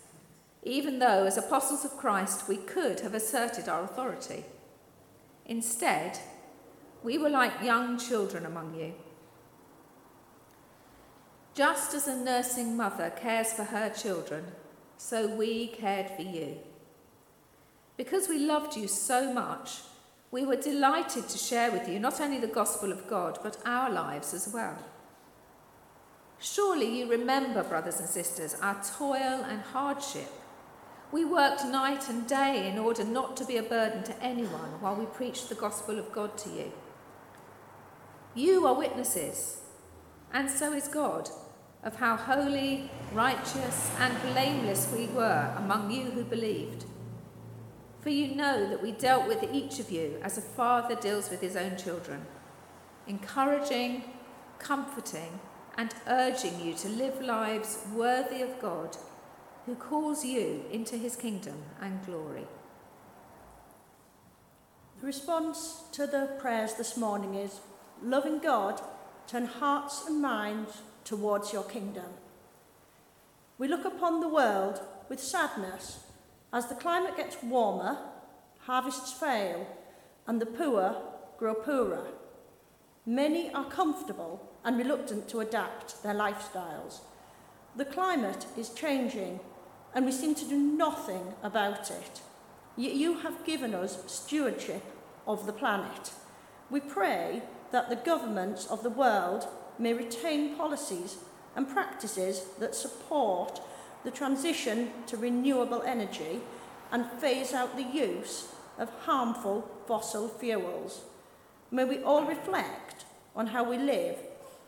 even 0.63 0.99
though, 0.99 1.25
as 1.25 1.37
apostles 1.37 1.85
of 1.85 1.97
Christ, 1.97 2.47
we 2.47 2.57
could 2.57 2.99
have 2.99 3.15
asserted 3.15 3.67
our 3.67 3.83
authority. 3.83 4.45
Instead, 5.45 6.19
we 7.03 7.17
were 7.17 7.29
like 7.29 7.63
young 7.63 7.97
children 7.97 8.45
among 8.45 8.75
you. 8.75 8.93
Just 11.53 11.93
as 11.93 12.07
a 12.07 12.15
nursing 12.15 12.77
mother 12.77 13.09
cares 13.09 13.51
for 13.53 13.63
her 13.63 13.89
children, 13.89 14.45
so 14.97 15.27
we 15.27 15.67
cared 15.67 16.09
for 16.11 16.21
you. 16.21 16.57
Because 17.97 18.27
we 18.27 18.39
loved 18.39 18.75
you 18.75 18.87
so 18.87 19.33
much, 19.33 19.81
we 20.31 20.45
were 20.45 20.55
delighted 20.55 21.27
to 21.27 21.37
share 21.37 21.71
with 21.71 21.89
you 21.89 21.99
not 21.99 22.21
only 22.21 22.39
the 22.39 22.47
gospel 22.47 22.91
of 22.91 23.07
God, 23.07 23.39
but 23.43 23.57
our 23.65 23.89
lives 23.89 24.33
as 24.33 24.47
well. 24.53 24.77
Surely 26.39 26.99
you 26.99 27.09
remember, 27.09 27.63
brothers 27.63 27.99
and 27.99 28.07
sisters, 28.07 28.55
our 28.61 28.81
toil 28.97 29.45
and 29.47 29.61
hardship 29.61 30.31
we 31.11 31.25
worked 31.25 31.65
night 31.65 32.07
and 32.07 32.25
day 32.25 32.69
in 32.69 32.79
order 32.79 33.03
not 33.03 33.35
to 33.37 33.45
be 33.45 33.57
a 33.57 33.63
burden 33.63 34.03
to 34.03 34.23
anyone 34.23 34.79
while 34.79 34.95
we 34.95 35.05
preached 35.05 35.49
the 35.49 35.55
gospel 35.55 35.99
of 35.99 36.11
God 36.13 36.37
to 36.39 36.49
you. 36.49 36.71
You 38.33 38.65
are 38.65 38.73
witnesses, 38.73 39.59
and 40.33 40.49
so 40.49 40.73
is 40.73 40.87
God, 40.87 41.29
of 41.83 41.95
how 41.95 42.15
holy, 42.15 42.89
righteous, 43.13 43.91
and 43.99 44.21
blameless 44.33 44.91
we 44.95 45.07
were 45.07 45.53
among 45.57 45.91
you 45.91 46.05
who 46.11 46.23
believed. 46.23 46.85
For 48.01 48.09
you 48.09 48.35
know 48.35 48.67
that 48.69 48.81
we 48.81 48.91
dealt 48.91 49.27
with 49.27 49.43
each 49.51 49.79
of 49.79 49.91
you 49.91 50.17
as 50.23 50.37
a 50.37 50.41
father 50.41 50.95
deals 50.95 51.29
with 51.29 51.41
his 51.41 51.55
own 51.55 51.77
children, 51.77 52.25
encouraging, 53.07 54.03
comforting, 54.57 55.39
and 55.77 55.93
urging 56.07 56.59
you 56.59 56.73
to 56.75 56.89
live 56.89 57.21
lives 57.21 57.79
worthy 57.93 58.41
of 58.41 58.59
God 58.59 58.97
who 59.65 59.75
calls 59.75 60.25
you 60.25 60.65
into 60.71 60.97
his 60.97 61.15
kingdom 61.15 61.63
and 61.81 62.03
glory. 62.05 62.47
The 64.99 65.05
response 65.05 65.83
to 65.93 66.07
the 66.07 66.35
prayers 66.39 66.73
this 66.73 66.97
morning 66.97 67.35
is 67.35 67.59
loving 68.03 68.39
God, 68.39 68.81
Turn 69.27 69.45
hearts 69.45 70.03
and 70.07 70.21
minds 70.21 70.81
towards 71.03 71.53
your 71.53 71.63
kingdom. 71.63 72.11
We 73.57 73.67
look 73.67 73.85
upon 73.85 74.19
the 74.19 74.27
world 74.27 74.81
with 75.09 75.19
sadness 75.19 75.99
as 76.53 76.67
the 76.67 76.75
climate 76.75 77.17
gets 77.17 77.41
warmer, 77.43 77.97
harvests 78.59 79.13
fail, 79.13 79.67
and 80.27 80.41
the 80.41 80.45
poor 80.45 80.95
grow 81.37 81.53
poorer. 81.53 82.07
Many 83.05 83.51
are 83.53 83.65
comfortable 83.65 84.47
and 84.63 84.77
reluctant 84.77 85.27
to 85.29 85.39
adapt 85.39 86.03
their 86.03 86.13
lifestyles. 86.13 86.99
The 87.75 87.85
climate 87.85 88.45
is 88.57 88.69
changing, 88.69 89.39
and 89.95 90.05
we 90.05 90.11
seem 90.11 90.35
to 90.35 90.47
do 90.47 90.57
nothing 90.57 91.33
about 91.41 91.89
it. 91.89 92.21
Yet 92.77 92.93
you 92.93 93.19
have 93.19 93.45
given 93.45 93.73
us 93.73 94.03
stewardship 94.07 94.83
of 95.27 95.45
the 95.45 95.53
planet. 95.53 96.11
We 96.69 96.79
pray 96.79 97.41
that 97.71 97.89
the 97.89 97.95
governments 97.95 98.65
of 98.67 98.83
the 98.83 98.89
world 98.89 99.47
may 99.79 99.93
retain 99.93 100.55
policies 100.55 101.17
and 101.55 101.69
practices 101.69 102.45
that 102.59 102.75
support 102.75 103.61
the 104.03 104.11
transition 104.11 104.91
to 105.07 105.17
renewable 105.17 105.81
energy 105.83 106.41
and 106.91 107.05
phase 107.19 107.53
out 107.53 107.75
the 107.75 107.83
use 107.83 108.49
of 108.77 108.89
harmful 109.05 109.69
fossil 109.87 110.27
fuels. 110.27 111.01
May 111.69 111.85
we 111.85 112.03
all 112.03 112.25
reflect 112.25 113.05
on 113.35 113.47
how 113.47 113.63
we 113.63 113.77
live 113.77 114.17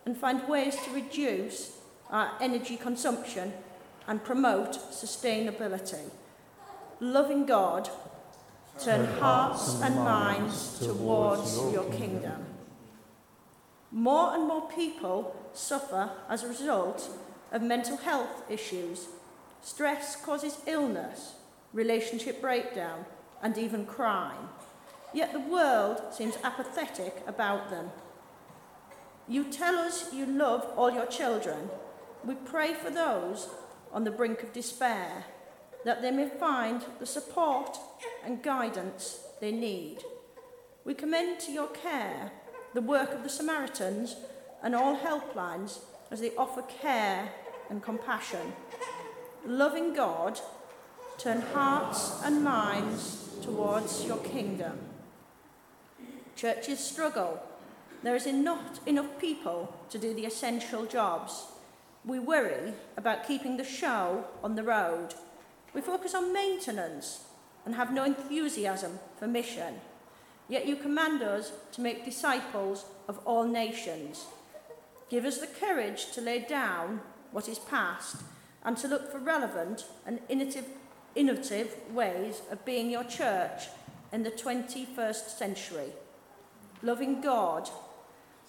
and 0.06 0.18
find 0.18 0.48
ways 0.48 0.76
to 0.84 0.92
reduce 0.92 1.78
our 2.10 2.32
energy 2.40 2.78
consumption 2.78 3.54
and 4.08 4.24
promote 4.24 4.74
sustainability. 4.92 6.10
Loving 7.00 7.46
God, 7.46 7.90
turn 8.80 9.06
hearts 9.20 9.82
and 9.82 9.96
minds 9.96 10.80
towards 10.80 11.58
your 11.74 11.90
kingdom. 11.92 12.53
More 13.94 14.34
and 14.34 14.48
more 14.48 14.68
people 14.68 15.36
suffer 15.54 16.10
as 16.28 16.44
a 16.44 16.48
result 16.48 17.12
of 17.52 17.62
mental 17.62 17.96
health 17.98 18.42
issues. 18.50 19.06
Stress 19.62 20.16
causes 20.16 20.58
illness, 20.66 21.36
relationship 21.74 22.42
breakdown, 22.42 23.06
and 23.44 23.56
even 23.56 23.86
crime. 23.86 24.50
Yet 25.14 25.32
the 25.32 25.40
world 25.40 26.02
seems 26.12 26.40
apathetic 26.44 27.22
about 27.28 27.70
them. 27.70 27.92
You 29.28 29.44
tell 29.52 29.76
us 29.76 30.12
you 30.12 30.26
love 30.26 30.68
all 30.76 30.90
your 30.90 31.06
children. 31.06 31.70
We 32.26 32.34
pray 32.34 32.74
for 32.74 32.90
those 32.90 33.48
on 33.92 34.06
the 34.06 34.12
brink 34.12 34.42
of 34.42 34.54
despair, 34.54 35.26
that 35.86 36.02
they 36.02 36.10
may 36.10 36.30
find 36.30 36.84
the 36.98 37.06
support 37.06 37.78
and 38.26 38.42
guidance 38.42 39.20
they 39.40 39.52
need. 39.52 40.00
We 40.84 40.96
commend 40.96 41.40
to 41.42 41.52
your 41.52 41.68
care 41.68 42.32
the 42.74 42.82
work 42.82 43.12
of 43.12 43.24
the 43.24 43.30
Samaritans 43.30 44.16
and 44.62 44.74
all 44.74 44.98
helplines 44.98 45.80
as 46.12 46.22
they 46.22 46.36
offer 46.36 46.62
care 46.64 47.30
and 47.70 47.84
compassion. 47.84 48.54
Loving 49.46 49.94
God, 49.94 50.40
turn 51.18 51.42
hearts 51.42 52.22
and 52.24 52.44
minds 52.44 53.30
towards 53.42 54.06
your 54.06 54.18
kingdom. 54.18 54.80
Churches 56.36 56.80
struggle. 56.80 57.42
There 58.02 58.16
is 58.16 58.26
not 58.26 58.80
enough 58.86 59.20
people 59.20 59.76
to 59.90 59.98
do 59.98 60.14
the 60.14 60.26
essential 60.26 60.86
jobs. 60.86 61.46
We 62.06 62.20
worry 62.20 62.74
about 62.98 63.28
keeping 63.28 63.58
the 63.58 63.64
show 63.64 64.26
on 64.44 64.56
the 64.56 64.64
road. 64.64 65.14
We 65.74 65.82
focus 65.82 66.14
on 66.14 66.34
maintenance 66.34 67.26
and 67.66 67.76
have 67.76 67.94
no 67.94 68.04
enthusiasm 68.04 69.00
for 69.18 69.28
mission. 69.28 69.76
Yet 70.50 70.68
you 70.68 70.76
command 70.76 71.22
us 71.22 71.52
to 71.74 71.82
make 71.82 72.06
disciples 72.06 72.86
of 73.08 73.20
all 73.26 73.46
nations. 73.46 74.26
Give 75.10 75.26
us 75.26 75.38
the 75.38 75.48
courage 75.48 76.12
to 76.12 76.22
lay 76.22 76.40
down 76.40 77.02
what 77.32 77.48
is 77.48 77.60
past 77.60 78.18
and 78.64 78.78
to 78.78 78.88
look 78.88 79.12
for 79.12 79.20
relevant 79.20 79.86
and 80.06 80.20
innovative, 80.30 80.66
innovative 81.16 81.76
ways 81.92 82.42
of 82.52 82.66
being 82.66 82.90
your 82.90 83.04
church 83.04 83.64
in 84.12 84.24
the 84.24 84.32
21st 84.32 85.30
century. 85.30 85.92
Loving 86.82 87.22
God, 87.22 87.70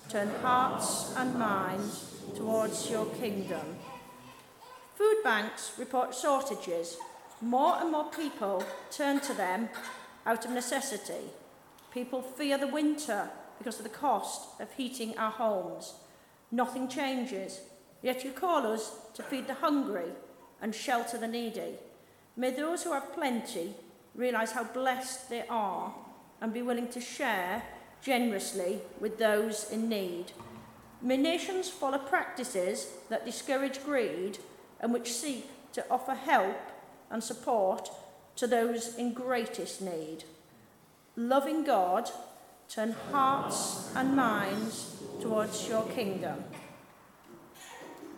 turn 0.08 0.28
hearts 0.42 1.14
and 1.16 1.38
minds 1.38 2.14
towards 2.36 2.90
your 2.90 3.06
kingdom. 3.06 3.76
Food 4.94 5.22
banks 5.24 5.72
report 5.78 6.14
shortages. 6.14 6.96
More 7.40 7.76
and 7.80 7.90
more 7.90 8.10
people 8.10 8.64
turn 8.90 9.20
to 9.20 9.34
them 9.34 9.68
out 10.24 10.44
of 10.44 10.52
necessity. 10.52 11.30
People 11.94 12.22
fear 12.22 12.58
the 12.58 12.66
winter 12.66 13.30
because 13.56 13.78
of 13.78 13.84
the 13.84 13.88
cost 13.88 14.60
of 14.60 14.72
heating 14.72 15.16
our 15.16 15.30
homes. 15.30 15.94
Nothing 16.50 16.88
changes, 16.88 17.60
yet 18.02 18.24
you 18.24 18.32
call 18.32 18.66
us 18.66 18.96
to 19.14 19.22
feed 19.22 19.46
the 19.46 19.54
hungry 19.54 20.10
and 20.60 20.74
shelter 20.74 21.16
the 21.16 21.28
needy. 21.28 21.74
May 22.36 22.50
those 22.50 22.82
who 22.82 22.92
have 22.92 23.14
plenty 23.14 23.74
realise 24.16 24.50
how 24.50 24.64
blessed 24.64 25.30
they 25.30 25.44
are 25.48 25.94
and 26.40 26.52
be 26.52 26.62
willing 26.62 26.88
to 26.88 27.00
share 27.00 27.62
generously 28.02 28.80
with 28.98 29.18
those 29.18 29.70
in 29.70 29.88
need. 29.88 30.32
May 31.00 31.16
nations 31.16 31.68
follow 31.68 31.98
practices 31.98 32.88
that 33.08 33.24
discourage 33.24 33.84
greed 33.84 34.38
and 34.80 34.92
which 34.92 35.12
seek 35.12 35.48
to 35.74 35.88
offer 35.88 36.14
help 36.14 36.58
and 37.08 37.22
support 37.22 37.88
to 38.34 38.48
those 38.48 38.96
in 38.96 39.12
greatest 39.12 39.80
need. 39.80 40.24
Loving 41.16 41.62
God, 41.62 42.10
turn 42.68 42.90
hearts 43.12 43.88
and 43.94 44.16
minds 44.16 44.96
towards 45.20 45.68
your 45.68 45.86
kingdom. 45.90 46.42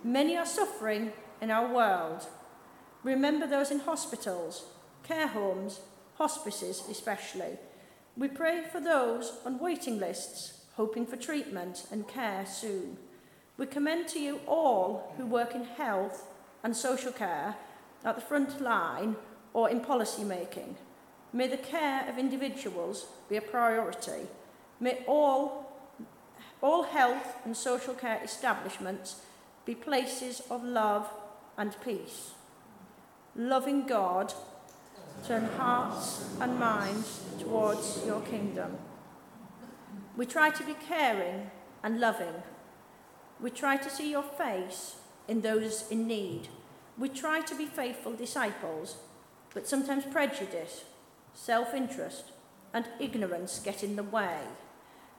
Many 0.03 0.39
are 0.39 0.47
suffering 0.47 1.13
in 1.43 1.51
our 1.51 1.71
world. 1.71 2.27
Remember 3.03 3.47
those 3.47 3.71
in 3.71 3.81
hospitals, 3.81 4.65
care 5.03 5.27
homes, 5.27 5.81
hospices 6.15 6.85
especially. 6.91 7.59
We 8.17 8.29
pray 8.29 8.65
for 8.73 8.81
those 8.81 9.41
on 9.45 9.59
waiting 9.59 9.99
lists, 9.99 10.63
hoping 10.77 11.05
for 11.05 11.17
treatment 11.17 11.87
and 11.91 12.09
care 12.09 12.47
soon. 12.47 12.97
We 13.59 13.67
commend 13.67 14.09
to 14.09 14.19
you 14.19 14.41
all 14.47 15.13
who 15.19 15.27
work 15.27 15.55
in 15.55 15.65
health 15.65 16.25
and 16.63 16.75
social 16.75 17.13
care 17.13 17.57
at 18.07 18.15
the 18.15 18.23
front 18.23 18.59
line 18.59 19.17
or 19.53 19.69
in 19.69 19.81
policy 19.81 20.25
making. 20.25 20.77
May 21.37 21.49
the 21.49 21.59
care 21.59 22.09
of 22.09 22.16
individuals 22.16 23.09
be 23.29 23.37
a 23.37 23.42
priority. 23.42 24.27
May 24.81 25.05
all, 25.07 25.70
all 26.62 26.85
health 26.85 27.37
and 27.44 27.55
social 27.55 27.92
care 27.92 28.18
establishments 28.25 29.16
be 29.66 29.75
places 29.75 30.40
of 30.51 30.64
love 30.64 31.11
and 31.59 31.77
peace. 31.85 32.31
Loving 33.35 33.87
God, 33.87 34.33
turn 35.27 35.44
hearts 35.59 36.25
and 36.40 36.59
minds 36.59 37.20
towards 37.38 38.03
your 38.07 38.22
kingdom. 38.22 38.79
We 40.16 40.25
try 40.25 40.49
to 40.49 40.64
be 40.64 40.72
caring 40.88 41.51
and 41.83 42.01
loving. 42.01 42.42
We 43.42 43.51
try 43.51 43.77
to 43.77 43.90
see 43.90 44.11
your 44.11 44.22
face 44.22 44.96
in 45.29 45.42
those 45.42 45.85
in 45.90 46.07
need. 46.07 46.49
We 46.96 47.11
try 47.11 47.42
to 47.42 47.55
be 47.55 47.66
faithful 47.66 48.14
disciples 48.14 48.96
but 49.57 49.66
sometimes 49.66 50.05
prejudice, 50.05 50.85
self 51.37 51.75
interest, 51.75 52.33
and 52.72 52.87
ignorance 52.99 53.61
get 53.61 53.85
in 53.85 53.94
the 53.94 54.03
way. 54.03 54.40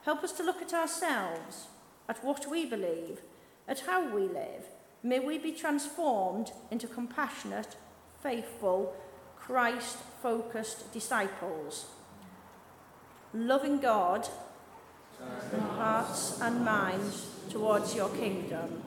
Help 0.04 0.22
us 0.22 0.32
to 0.32 0.42
look 0.42 0.60
at 0.60 0.74
ourselves, 0.74 1.68
at 2.08 2.22
what 2.24 2.50
we 2.50 2.66
believe, 2.66 3.22
at 3.66 3.80
how 3.80 4.14
we 4.14 4.22
live. 4.22 4.66
May 5.02 5.20
we 5.20 5.38
be 5.38 5.52
transformed 5.52 6.50
into 6.70 6.86
compassionate, 6.86 7.76
faithful, 8.22 8.94
Christ 9.38 9.96
focused 10.22 10.92
disciples. 10.92 11.86
Loving 13.32 13.78
God 13.78 14.28
hearts 15.78 16.40
and 16.40 16.64
minds 16.64 17.26
towards 17.50 17.94
your 17.94 18.08
kingdom. 18.10 18.82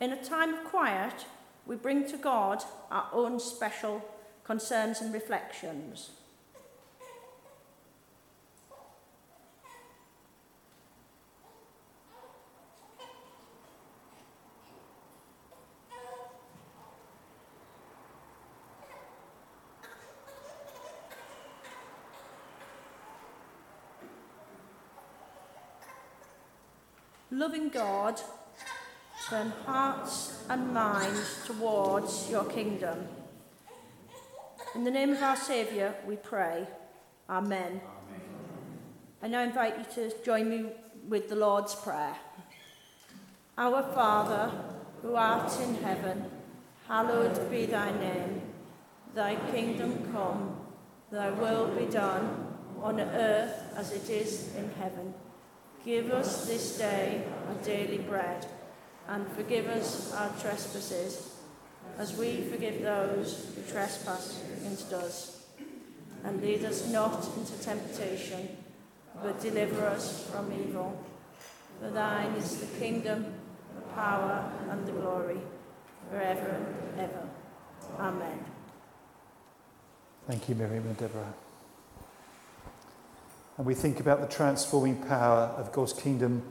In 0.00 0.12
a 0.12 0.24
time 0.24 0.54
of 0.54 0.64
quiet, 0.64 1.26
we 1.66 1.76
bring 1.76 2.08
to 2.10 2.16
God 2.16 2.62
our 2.90 3.08
own 3.12 3.38
special 3.38 4.02
concerns 4.50 5.00
and 5.00 5.14
reflections. 5.14 6.10
Loving 27.30 27.68
God, 27.68 28.20
turn 29.28 29.52
hearts 29.64 30.42
and 30.48 30.74
minds 30.74 31.46
towards 31.46 32.28
your 32.28 32.44
kingdom. 32.46 33.19
In 34.72 34.84
the 34.84 34.90
name 34.90 35.10
of 35.10 35.20
our 35.20 35.34
Saviour, 35.34 35.92
we 36.06 36.14
pray. 36.14 36.64
Amen. 37.28 37.60
Amen. 37.60 37.80
I 39.20 39.26
now 39.26 39.42
invite 39.42 39.76
you 39.76 39.84
to 39.94 40.24
join 40.24 40.48
me 40.48 40.66
with 41.08 41.28
the 41.28 41.34
Lord's 41.34 41.74
Prayer. 41.74 42.14
Our 43.58 43.82
Father, 43.92 44.52
who 45.02 45.16
art 45.16 45.52
in 45.60 45.74
heaven, 45.74 46.24
hallowed 46.86 47.50
be 47.50 47.66
thy 47.66 47.90
name. 47.98 48.42
Thy 49.12 49.34
kingdom 49.50 50.12
come, 50.12 50.56
thy 51.10 51.30
will 51.30 51.66
be 51.74 51.86
done, 51.86 52.54
on 52.80 53.00
earth 53.00 53.72
as 53.74 53.90
it 53.90 54.08
is 54.08 54.54
in 54.54 54.70
heaven. 54.78 55.12
Give 55.84 56.12
us 56.12 56.46
this 56.46 56.78
day 56.78 57.24
our 57.48 57.54
daily 57.64 57.98
bread, 57.98 58.46
and 59.08 59.26
forgive 59.32 59.66
us 59.66 60.14
our 60.14 60.28
trespasses 60.40 61.29
as 62.00 62.16
we 62.16 62.40
forgive 62.50 62.80
those 62.80 63.52
who 63.54 63.70
trespass 63.70 64.42
against 64.56 64.90
us. 64.94 65.44
And 66.24 66.40
lead 66.40 66.64
us 66.64 66.88
not 66.88 67.28
into 67.36 67.52
temptation, 67.62 68.56
but 69.22 69.38
deliver 69.40 69.86
us 69.86 70.26
from 70.30 70.50
evil. 70.50 70.98
For 71.78 71.90
thine 71.90 72.32
is 72.32 72.56
the 72.56 72.78
kingdom, 72.78 73.26
the 73.74 73.82
power, 73.94 74.50
and 74.70 74.86
the 74.86 74.92
glory, 74.92 75.40
forever 76.10 76.48
and 76.48 77.00
ever. 77.00 77.28
Amen. 77.98 78.46
Thank 80.26 80.48
you, 80.48 80.54
Miriam 80.54 80.86
and 80.86 80.96
Deborah. 80.96 81.34
And 83.58 83.66
we 83.66 83.74
think 83.74 84.00
about 84.00 84.22
the 84.22 84.26
transforming 84.26 84.96
power 85.02 85.52
of 85.58 85.70
God's 85.70 85.92
kingdom 85.92 86.44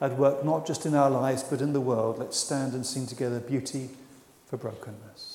at 0.00 0.16
work 0.16 0.44
not 0.46 0.66
just 0.66 0.86
in 0.86 0.94
our 0.94 1.10
lives 1.10 1.42
but 1.42 1.60
in 1.60 1.74
the 1.74 1.80
world. 1.80 2.18
Let's 2.18 2.38
stand 2.38 2.72
and 2.72 2.86
sing 2.86 3.06
together 3.06 3.38
beauty 3.38 3.90
for 4.56 4.70
brokenness. 4.70 5.33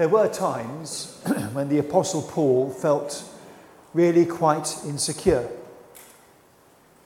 There 0.00 0.08
were 0.08 0.28
times 0.28 1.20
when 1.52 1.68
the 1.68 1.78
Apostle 1.78 2.22
Paul 2.22 2.70
felt 2.70 3.22
really 3.92 4.24
quite 4.24 4.78
insecure. 4.86 5.46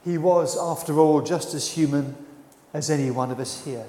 He 0.04 0.16
was, 0.16 0.57
after 0.57 1.00
all, 1.00 1.20
just 1.20 1.54
as 1.54 1.72
human 1.72 2.14
as 2.72 2.90
any 2.90 3.11
one 3.11 3.33
of 3.33 3.40
us 3.40 3.64
here. 3.64 3.87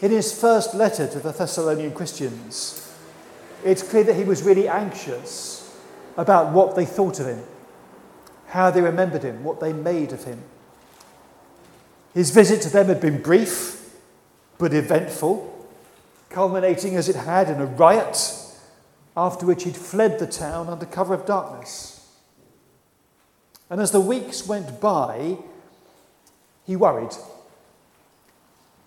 In 0.00 0.12
his 0.12 0.32
first 0.32 0.72
letter 0.74 1.06
to 1.06 1.20
the 1.20 1.32
Thessalonian 1.32 1.92
Christians, 1.92 2.90
it's 3.62 3.82
clear 3.82 4.04
that 4.04 4.16
he 4.16 4.24
was 4.24 4.42
really 4.42 4.66
anxious 4.66 5.76
about 6.16 6.54
what 6.54 6.74
they 6.74 6.86
thought 6.86 7.20
of 7.20 7.26
him, 7.26 7.42
how 8.46 8.70
they 8.70 8.80
remembered 8.80 9.24
him, 9.24 9.44
what 9.44 9.60
they 9.60 9.74
made 9.74 10.12
of 10.12 10.24
him. 10.24 10.42
His 12.14 12.30
visit 12.30 12.62
to 12.62 12.70
them 12.70 12.86
had 12.86 13.00
been 13.00 13.20
brief 13.20 13.94
but 14.56 14.72
eventful, 14.72 15.51
culminating 16.32 16.96
as 16.96 17.08
it 17.08 17.16
had 17.16 17.48
in 17.48 17.60
a 17.60 17.66
riot, 17.66 18.34
after 19.16 19.46
which 19.46 19.64
he'd 19.64 19.76
fled 19.76 20.18
the 20.18 20.26
town 20.26 20.68
under 20.68 20.86
cover 20.86 21.14
of 21.14 21.26
darkness. 21.26 21.98
And 23.70 23.80
as 23.80 23.90
the 23.90 24.00
weeks 24.00 24.46
went 24.46 24.80
by, 24.80 25.38
he 26.66 26.76
worried. 26.76 27.14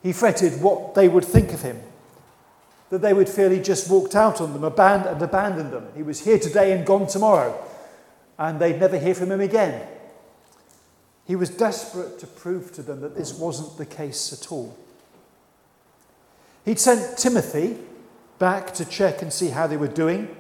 He 0.04 0.14
fretted 0.14 0.62
what 0.62 0.96
they 0.96 1.08
would 1.08 1.26
think 1.26 1.54
of 1.54 1.62
him, 1.62 1.82
that 2.90 3.02
they 3.02 3.14
would 3.14 3.30
feel 3.30 3.50
he 3.50 3.60
just 3.60 3.90
walked 3.90 4.16
out 4.16 4.40
on 4.40 4.54
them 4.54 4.64
and 4.64 5.22
abandoned 5.22 5.72
them. 5.72 5.88
He 5.96 6.04
was 6.04 6.24
here 6.24 6.40
today 6.40 6.72
and 6.72 6.86
gone 6.86 7.08
tomorrow, 7.08 7.60
and 8.38 8.60
they'd 8.60 8.80
never 8.80 9.00
hear 9.00 9.16
from 9.16 9.32
him 9.32 9.42
again. 9.42 9.88
He 11.26 11.36
was 11.36 11.50
desperate 11.50 12.20
to 12.20 12.28
prove 12.28 12.72
to 12.74 12.84
them 12.84 13.02
that 13.02 13.16
this 13.16 13.34
wasn't 13.34 13.78
the 13.78 13.86
case 13.86 14.32
at 14.32 14.52
all. 14.52 14.78
He'd 16.66 16.80
sent 16.80 17.18
Timothy 17.18 17.78
back 18.40 18.74
to 18.74 18.86
check 18.86 19.22
and 19.22 19.32
see 19.32 19.50
how 19.50 19.68
they 19.68 19.78
were 19.78 19.88
doing. 19.88 20.36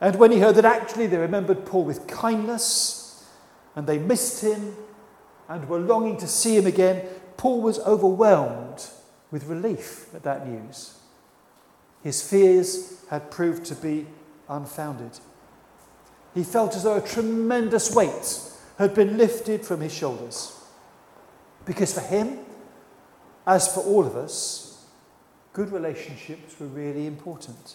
And 0.00 0.16
when 0.16 0.30
he 0.30 0.38
heard 0.38 0.54
that 0.56 0.64
actually 0.64 1.06
they 1.06 1.16
remembered 1.16 1.66
Paul 1.66 1.84
with 1.84 2.06
kindness 2.06 3.26
and 3.74 3.86
they 3.86 3.98
missed 3.98 4.44
him 4.44 4.76
and 5.48 5.68
were 5.68 5.78
longing 5.78 6.18
to 6.18 6.28
see 6.28 6.56
him 6.56 6.66
again, 6.66 7.06
Paul 7.36 7.62
was 7.62 7.78
overwhelmed 7.80 8.86
with 9.30 9.46
relief 9.46 10.14
at 10.14 10.22
that 10.24 10.46
news. 10.46 10.98
His 12.02 12.22
fears 12.22 13.02
had 13.10 13.30
proved 13.30 13.64
to 13.66 13.74
be 13.74 14.06
unfounded. 14.48 15.18
He 16.34 16.44
felt 16.44 16.76
as 16.76 16.84
though 16.84 16.96
a 16.96 17.00
tremendous 17.00 17.94
weight 17.94 18.40
had 18.78 18.94
been 18.94 19.16
lifted 19.16 19.64
from 19.64 19.80
his 19.80 19.92
shoulders. 19.92 20.54
Because 21.64 21.92
for 21.92 22.00
him, 22.00 22.38
as 23.46 23.72
for 23.72 23.80
all 23.80 24.06
of 24.06 24.14
us, 24.14 24.67
good 25.58 25.72
relationships 25.72 26.54
were 26.60 26.68
really 26.68 27.04
important. 27.08 27.74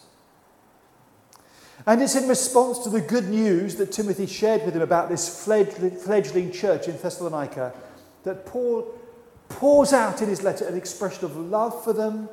And 1.85 2.01
it's 2.01 2.15
in 2.15 2.29
response 2.29 2.79
to 2.79 2.89
the 2.89 3.01
good 3.01 3.27
news 3.27 3.75
that 3.75 3.91
Timothy 3.91 4.25
shared 4.25 4.63
with 4.63 4.73
him 4.73 4.81
about 4.81 5.09
this 5.09 5.43
fledgling 5.43 6.49
church 6.53 6.87
in 6.87 6.97
Thessalonica 6.97 7.73
that 8.23 8.45
Paul 8.45 8.87
pours 9.49 9.91
out 9.91 10.21
in 10.21 10.29
his 10.29 10.43
letter 10.43 10.65
an 10.65 10.77
expression 10.77 11.25
of 11.25 11.35
love 11.35 11.83
for 11.83 11.91
them 11.91 12.29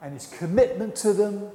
and 0.00 0.14
his 0.14 0.28
commitment 0.28 0.96
to 0.96 1.12
them 1.12 1.50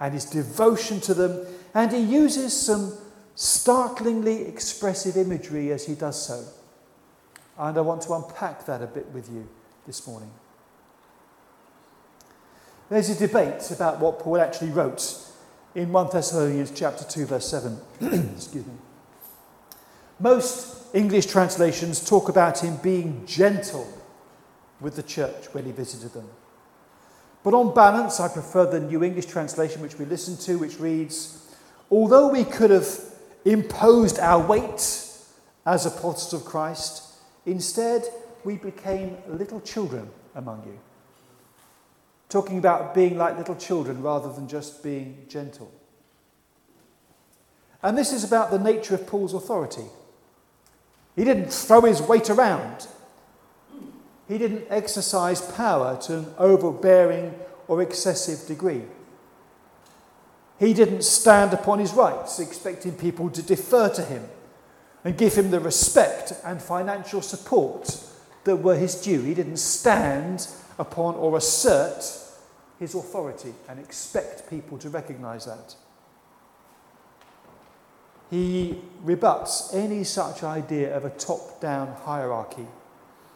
and 0.00 0.14
his 0.14 0.24
devotion 0.24 0.98
to 1.00 1.12
them. 1.12 1.46
And 1.74 1.92
he 1.92 2.00
uses 2.00 2.58
some 2.58 2.94
startlingly 3.34 4.46
expressive 4.46 5.18
imagery 5.18 5.72
as 5.72 5.84
he 5.84 5.94
does 5.94 6.26
so. 6.26 6.42
And 7.58 7.76
I 7.76 7.82
want 7.82 8.00
to 8.02 8.14
unpack 8.14 8.64
that 8.64 8.80
a 8.80 8.86
bit 8.86 9.08
with 9.08 9.28
you 9.30 9.46
this 9.86 10.06
morning. 10.06 10.30
There's 12.88 13.10
a 13.10 13.26
debate 13.26 13.70
about 13.70 14.00
what 14.00 14.20
Paul 14.20 14.40
actually 14.40 14.70
wrote 14.70 15.18
in 15.74 15.92
1 15.92 16.08
Thessalonians 16.12 16.72
chapter 16.74 17.04
2 17.04 17.26
verse 17.26 17.48
7. 17.48 17.78
Excuse 18.34 18.66
me. 18.66 18.72
Most 20.20 20.94
English 20.94 21.26
translations 21.26 22.08
talk 22.08 22.28
about 22.28 22.62
him 22.62 22.76
being 22.82 23.26
gentle 23.26 23.86
with 24.80 24.96
the 24.96 25.02
church 25.02 25.46
when 25.52 25.64
he 25.64 25.72
visited 25.72 26.12
them. 26.12 26.28
But 27.42 27.54
on 27.54 27.74
balance, 27.74 28.18
I 28.18 28.28
prefer 28.28 28.66
the 28.66 28.80
New 28.80 29.04
English 29.04 29.26
translation 29.26 29.82
which 29.82 29.98
we 29.98 30.04
listen 30.04 30.36
to, 30.38 30.58
which 30.58 30.80
reads, 30.80 31.54
Although 31.90 32.28
we 32.28 32.44
could 32.44 32.70
have 32.70 32.88
imposed 33.44 34.18
our 34.18 34.44
weight 34.44 35.06
as 35.64 35.86
apostles 35.86 36.32
of 36.32 36.44
Christ. 36.44 37.02
Instead, 37.44 38.02
we 38.44 38.56
became 38.56 39.16
little 39.28 39.60
children 39.60 40.08
among 40.34 40.64
you. 40.64 40.78
Talking 42.28 42.58
about 42.58 42.94
being 42.94 43.16
like 43.16 43.38
little 43.38 43.54
children 43.54 44.02
rather 44.02 44.32
than 44.32 44.48
just 44.48 44.82
being 44.82 45.26
gentle. 45.28 45.72
And 47.82 47.96
this 47.96 48.12
is 48.12 48.24
about 48.24 48.50
the 48.50 48.58
nature 48.58 48.94
of 48.94 49.06
Paul's 49.06 49.34
authority. 49.34 49.84
He 51.14 51.24
didn't 51.24 51.52
throw 51.52 51.82
his 51.82 52.02
weight 52.02 52.28
around. 52.28 52.88
He 54.28 54.38
didn't 54.38 54.66
exercise 54.70 55.40
power 55.40 55.96
to 56.02 56.18
an 56.18 56.34
overbearing 56.36 57.34
or 57.68 57.80
excessive 57.80 58.46
degree. 58.48 58.82
He 60.58 60.74
didn't 60.74 61.04
stand 61.04 61.52
upon 61.52 61.78
his 61.78 61.92
rights, 61.92 62.38
expecting 62.38 62.92
people 62.92 63.30
to 63.30 63.42
defer 63.42 63.88
to 63.90 64.02
him 64.02 64.24
and 65.04 65.16
give 65.16 65.34
him 65.34 65.50
the 65.50 65.60
respect 65.60 66.32
and 66.44 66.60
financial 66.60 67.22
support 67.22 68.02
that 68.44 68.56
were 68.56 68.74
his 68.74 69.00
due. 69.00 69.22
He 69.22 69.34
didn't 69.34 69.58
stand 69.58 70.48
upon 70.78 71.14
or 71.14 71.36
assert 71.36 72.04
his 72.78 72.94
authority 72.94 73.54
and 73.68 73.78
expect 73.78 74.48
people 74.50 74.78
to 74.78 74.90
recognize 74.90 75.46
that. 75.46 75.74
He 78.30 78.80
rebuts 79.02 79.72
any 79.72 80.04
such 80.04 80.42
idea 80.42 80.94
of 80.96 81.04
a 81.04 81.10
top 81.10 81.60
down 81.60 81.94
hierarchy 82.02 82.66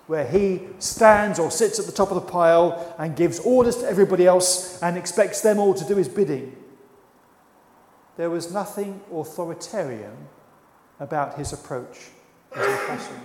where 0.09 0.27
he 0.27 0.63
stands 0.81 1.39
or 1.39 1.51
sits 1.51 1.79
at 1.79 1.87
the 1.87 1.93
top 1.93 2.11
of 2.11 2.17
the 2.17 2.33
pile 2.33 2.95
and 2.99 3.15
gives 3.15 3.39
orders 3.41 3.77
to 3.77 3.87
everybody 3.89 4.27
else 4.27 4.83
and 4.83 4.99
expects 4.99 5.41
them 5.41 5.61
all 5.61 5.73
to 5.73 5.85
do 5.85 5.97
his 5.97 6.09
bidding 6.09 6.57
there 8.21 8.29
was 8.29 8.53
nothing 8.53 9.01
authoritarian 9.11 10.15
about 10.99 11.39
his 11.39 11.55
approach 11.55 12.11
as 12.55 12.67
an 12.67 12.75
apostle. 12.75 13.17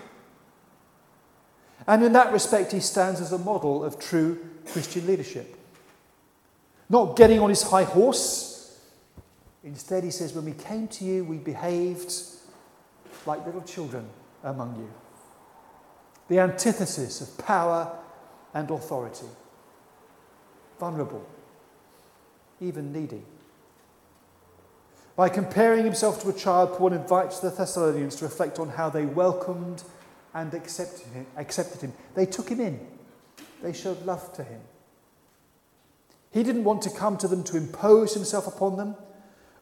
And 1.87 2.03
in 2.03 2.13
that 2.13 2.33
respect, 2.33 2.71
he 2.71 2.79
stands 2.79 3.21
as 3.21 3.31
a 3.31 3.37
model 3.37 3.83
of 3.83 3.99
true 3.99 4.39
Christian 4.67 5.05
leadership. 5.05 5.55
Not 6.89 7.15
getting 7.15 7.39
on 7.39 7.49
his 7.49 7.63
high 7.63 7.83
horse. 7.83 8.79
Instead, 9.63 10.03
he 10.03 10.11
says, 10.11 10.33
When 10.33 10.45
we 10.45 10.53
came 10.53 10.87
to 10.89 11.05
you, 11.05 11.23
we 11.23 11.37
behaved 11.37 12.13
like 13.25 13.45
little 13.45 13.61
children 13.61 14.07
among 14.43 14.75
you. 14.77 14.91
The 16.27 16.39
antithesis 16.39 17.21
of 17.21 17.37
power 17.45 17.97
and 18.53 18.69
authority. 18.71 19.27
Vulnerable, 20.79 21.25
even 22.59 22.91
needy. 22.91 23.21
By 25.15 25.29
comparing 25.29 25.85
himself 25.85 26.21
to 26.23 26.29
a 26.29 26.33
child, 26.33 26.77
Paul 26.77 26.93
invites 26.93 27.39
the 27.39 27.49
Thessalonians 27.49 28.17
to 28.17 28.25
reflect 28.25 28.59
on 28.59 28.69
how 28.69 28.89
they 28.89 29.05
welcomed 29.05 29.83
and 30.35 30.53
accepted 30.53 31.07
him. 31.07 31.25
Accepted 31.37 31.81
him. 31.81 31.93
They 32.13 32.27
took 32.27 32.49
him 32.49 32.59
in, 32.59 32.79
they 33.63 33.73
showed 33.73 34.05
love 34.05 34.33
to 34.33 34.43
him. 34.43 34.59
He 36.31 36.43
didn't 36.43 36.65
want 36.65 36.81
to 36.83 36.89
come 36.89 37.17
to 37.19 37.27
them 37.27 37.43
to 37.45 37.57
impose 37.57 38.13
himself 38.13 38.45
upon 38.45 38.75
them, 38.75 38.95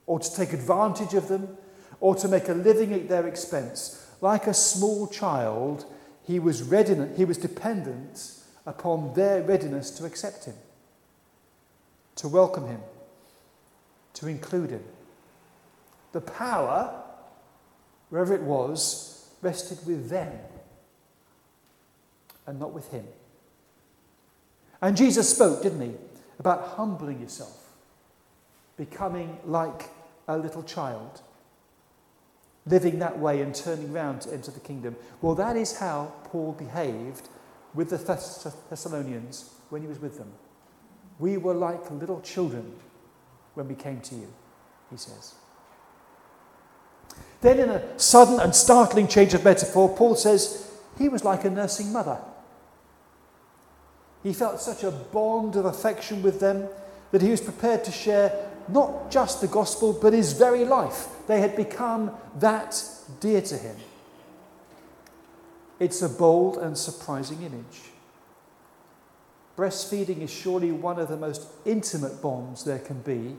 or 0.08 0.20
to 0.20 0.36
take 0.36 0.52
advantage 0.52 1.14
of 1.14 1.28
them, 1.28 1.58
or 2.00 2.16
to 2.16 2.28
make 2.28 2.50
a 2.50 2.54
living 2.54 2.92
at 2.92 3.08
their 3.08 3.28
expense. 3.28 4.10
Like 4.20 4.48
a 4.48 4.54
small 4.54 5.08
child, 5.08 5.86
he 6.24 6.40
was, 6.40 6.64
ready, 6.64 6.96
he 7.16 7.24
was 7.24 7.38
dependent 7.38 8.40
upon 8.66 9.14
their 9.14 9.44
readiness 9.44 9.92
to 9.92 10.06
accept 10.06 10.46
him, 10.46 10.56
to 12.16 12.28
welcome 12.28 12.66
him, 12.66 12.82
to 14.16 14.28
include 14.28 14.72
him. 14.72 14.84
The 16.14 16.22
power, 16.22 17.04
wherever 18.10 18.34
it 18.34 18.42
was, 18.42 19.30
rested 19.42 19.86
with 19.86 20.10
them 20.10 20.32
and 22.46 22.60
not 22.60 22.74
with 22.74 22.90
him. 22.92 23.06
And 24.82 24.98
Jesus 24.98 25.30
spoke, 25.30 25.64
didn't 25.64 25.82
he, 25.82 25.94
about 26.40 26.76
humbling 26.76 27.22
yourself, 27.22 27.72
becoming 28.76 29.38
like 29.46 29.90
a 30.28 30.38
little 30.38 30.64
child, 30.64 31.22
living 32.66 33.00
that 33.00 33.20
way 33.20 33.42
and 33.42 33.54
turning 33.54 33.92
round 33.92 34.22
to 34.22 34.34
enter 34.34 34.52
the 34.52 34.60
kingdom. 34.60 34.96
Well, 35.22 35.36
that 35.36 35.56
is 35.56 35.78
how 35.78 36.14
Paul 36.26 36.54
behaved 36.54 37.28
with 37.74 37.90
the 37.90 37.98
Thessalonians 38.70 39.50
when 39.70 39.82
he 39.82 39.88
was 39.88 40.00
with 40.00 40.18
them. 40.18 40.32
We 41.20 41.38
were 41.38 41.54
like 41.54 41.90
little 41.92 42.22
children 42.22 42.74
when 43.54 43.68
we 43.68 43.76
came 43.76 44.02
to 44.02 44.16
you, 44.16 44.34
he 44.90 44.98
says. 44.98 45.36
Then, 47.42 47.60
in 47.60 47.70
a 47.70 48.00
sudden 48.00 48.40
and 48.40 48.56
startling 48.56 49.08
change 49.08 49.34
of 49.34 49.44
metaphor, 49.44 49.96
Paul 49.96 50.16
says 50.16 50.72
he 50.98 51.10
was 51.10 51.26
like 51.26 51.44
a 51.44 51.50
nursing 51.50 51.92
mother. 51.92 52.20
He 54.24 54.34
felt 54.34 54.62
such 54.62 54.84
a 54.84 54.92
bond 54.92 55.56
of 55.56 55.66
affection 55.66 56.24
with 56.24 56.40
them 56.40 56.68
that 57.12 57.22
he 57.22 57.30
was 57.30 57.42
prepared 57.42 57.84
to 57.84 57.92
share 57.92 58.50
not 58.70 59.12
just 59.12 59.42
the 59.42 59.48
gospel, 59.48 59.94
but 59.94 60.14
his 60.14 60.34
very 60.34 60.64
life. 60.64 61.08
They 61.28 61.42
had 61.42 61.56
become 61.56 62.12
that 62.40 62.82
dear 63.20 63.42
to 63.42 63.58
him. 63.58 63.76
It's 65.80 66.02
a 66.02 66.08
bold 66.08 66.58
and 66.58 66.78
surprising 66.78 67.42
image. 67.42 67.82
Breastfeeding 69.58 70.22
is 70.22 70.32
surely 70.32 70.72
one 70.72 70.98
of 70.98 71.10
the 71.10 71.18
most 71.18 71.46
intimate 71.66 72.22
bonds 72.22 72.64
there 72.64 72.80
can 72.80 73.02
be 73.02 73.36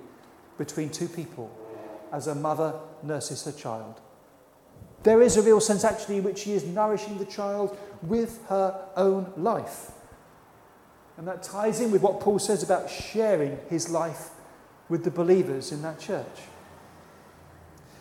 between 0.58 0.90
two 0.90 1.08
people 1.08 1.50
as 2.12 2.26
a 2.26 2.34
mother 2.34 2.74
nurses 3.02 3.44
her 3.44 3.52
child. 3.52 4.00
There 5.02 5.20
is 5.20 5.36
a 5.36 5.42
real 5.42 5.60
sense, 5.60 5.84
actually, 5.84 6.18
in 6.18 6.24
which 6.24 6.38
she 6.38 6.52
is 6.52 6.64
nourishing 6.64 7.18
the 7.18 7.24
child 7.24 7.76
with 8.02 8.46
her 8.48 8.88
own 8.96 9.32
life. 9.36 9.90
And 11.16 11.28
that 11.28 11.42
ties 11.42 11.80
in 11.80 11.90
with 11.90 12.02
what 12.02 12.20
Paul 12.20 12.38
says 12.38 12.62
about 12.62 12.90
sharing 12.90 13.58
his 13.68 13.88
life 13.88 14.30
with 14.88 15.04
the 15.04 15.10
believers 15.10 15.72
in 15.72 15.82
that 15.82 16.00
church. 16.00 16.26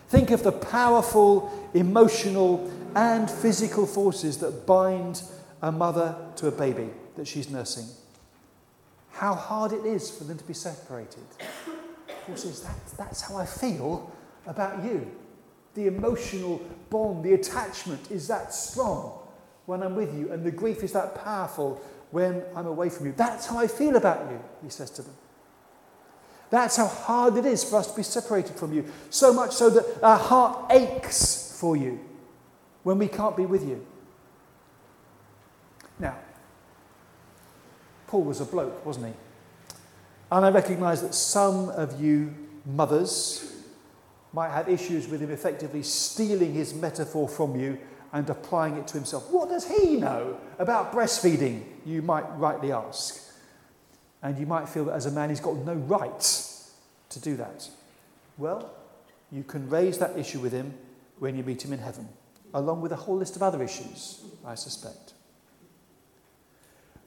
Think 0.08 0.30
of 0.30 0.42
the 0.42 0.52
powerful 0.52 1.70
emotional 1.74 2.70
and 2.94 3.30
physical 3.30 3.86
forces 3.86 4.38
that 4.38 4.66
bind 4.66 5.22
a 5.62 5.72
mother 5.72 6.16
to 6.36 6.48
a 6.48 6.52
baby 6.52 6.90
that 7.16 7.26
she's 7.26 7.50
nursing. 7.50 7.86
How 9.12 9.34
hard 9.34 9.72
it 9.72 9.86
is 9.86 10.10
for 10.10 10.24
them 10.24 10.36
to 10.38 10.44
be 10.44 10.54
separated. 10.54 11.22
Paul 12.26 12.36
says, 12.36 12.62
that, 12.62 12.76
that's 12.98 13.22
how 13.22 13.36
I 13.36 13.46
feel 13.46 14.12
about 14.46 14.84
you. 14.84 15.10
The 15.74 15.86
emotional 15.86 16.60
bond, 16.90 17.24
the 17.24 17.34
attachment 17.34 18.10
is 18.10 18.28
that 18.28 18.52
strong 18.52 19.18
when 19.66 19.82
I'm 19.82 19.96
with 19.96 20.14
you, 20.14 20.30
and 20.32 20.44
the 20.44 20.50
grief 20.50 20.82
is 20.82 20.92
that 20.92 21.14
powerful 21.24 21.80
when 22.14 22.44
I'm 22.54 22.68
away 22.68 22.90
from 22.90 23.06
you. 23.06 23.12
That's 23.16 23.46
how 23.46 23.58
I 23.58 23.66
feel 23.66 23.96
about 23.96 24.30
you, 24.30 24.40
he 24.62 24.70
says 24.70 24.88
to 24.92 25.02
them. 25.02 25.14
That's 26.48 26.76
how 26.76 26.86
hard 26.86 27.36
it 27.36 27.44
is 27.44 27.64
for 27.64 27.78
us 27.78 27.90
to 27.90 27.96
be 27.96 28.04
separated 28.04 28.54
from 28.54 28.72
you. 28.72 28.84
So 29.10 29.34
much 29.34 29.50
so 29.50 29.68
that 29.70 30.00
our 30.00 30.16
heart 30.16 30.70
aches 30.70 31.58
for 31.58 31.76
you 31.76 31.98
when 32.84 32.98
we 32.98 33.08
can't 33.08 33.36
be 33.36 33.46
with 33.46 33.66
you. 33.66 33.84
Now, 35.98 36.16
Paul 38.06 38.22
was 38.22 38.40
a 38.40 38.44
bloke, 38.44 38.86
wasn't 38.86 39.06
he? 39.06 39.12
And 40.30 40.46
I 40.46 40.50
recognise 40.50 41.02
that 41.02 41.16
some 41.16 41.70
of 41.70 42.00
you 42.00 42.32
mothers 42.64 43.52
might 44.32 44.50
have 44.50 44.68
issues 44.68 45.08
with 45.08 45.20
him 45.20 45.32
effectively 45.32 45.82
stealing 45.82 46.54
his 46.54 46.74
metaphor 46.74 47.28
from 47.28 47.58
you 47.58 47.76
and 48.14 48.30
applying 48.30 48.76
it 48.76 48.86
to 48.86 48.94
himself. 48.94 49.28
What 49.30 49.48
does 49.48 49.66
he 49.66 49.96
know 49.96 50.38
about 50.60 50.92
breastfeeding? 50.92 51.64
You 51.84 52.00
might 52.00 52.24
rightly 52.38 52.70
ask. 52.70 53.20
And 54.22 54.38
you 54.38 54.46
might 54.46 54.68
feel 54.68 54.84
that 54.84 54.92
as 54.94 55.06
a 55.06 55.10
man, 55.10 55.30
he's 55.30 55.40
got 55.40 55.56
no 55.56 55.74
right 55.74 56.50
to 57.10 57.20
do 57.20 57.36
that. 57.36 57.68
Well, 58.38 58.70
you 59.32 59.42
can 59.42 59.68
raise 59.68 59.98
that 59.98 60.16
issue 60.16 60.38
with 60.38 60.52
him 60.52 60.74
when 61.18 61.36
you 61.36 61.42
meet 61.42 61.64
him 61.64 61.72
in 61.72 61.80
heaven, 61.80 62.08
along 62.54 62.82
with 62.82 62.92
a 62.92 62.96
whole 62.96 63.16
list 63.16 63.34
of 63.34 63.42
other 63.42 63.60
issues, 63.62 64.24
I 64.46 64.54
suspect. 64.54 65.14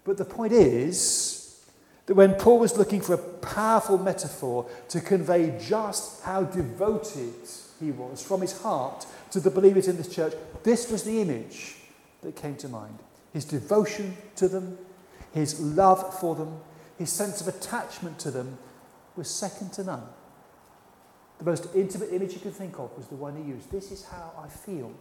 But 0.03 0.17
the 0.17 0.25
point 0.25 0.51
is 0.51 1.65
that 2.05 2.15
when 2.15 2.33
Paul 2.33 2.59
was 2.59 2.77
looking 2.77 2.99
for 2.99 3.13
a 3.13 3.17
powerful 3.17 3.97
metaphor 3.97 4.69
to 4.89 4.99
convey 4.99 5.57
just 5.57 6.23
how 6.23 6.43
devoted 6.43 7.33
he 7.79 7.91
was 7.91 8.21
from 8.21 8.41
his 8.41 8.61
heart 8.61 9.05
to 9.31 9.39
the 9.39 9.51
believers 9.51 9.87
in 9.87 9.97
this 9.97 10.13
church, 10.13 10.33
this 10.63 10.89
was 10.89 11.03
the 11.03 11.21
image 11.21 11.75
that 12.23 12.35
came 12.35 12.55
to 12.57 12.67
mind. 12.67 12.99
His 13.33 13.45
devotion 13.45 14.17
to 14.37 14.47
them, 14.47 14.77
his 15.33 15.59
love 15.59 16.19
for 16.19 16.35
them, 16.35 16.59
his 16.97 17.11
sense 17.11 17.41
of 17.41 17.47
attachment 17.47 18.19
to 18.19 18.31
them 18.31 18.57
was 19.15 19.29
second 19.29 19.73
to 19.73 19.83
none. 19.83 20.03
The 21.37 21.45
most 21.45 21.67
intimate 21.75 22.11
image 22.11 22.33
you 22.33 22.39
could 22.39 22.55
think 22.55 22.79
of 22.79 22.95
was 22.97 23.07
the 23.07 23.15
one 23.15 23.35
he 23.35 23.43
used. 23.43 23.71
This 23.71 23.91
is 23.91 24.05
how 24.05 24.31
I 24.43 24.47
feel 24.47 24.91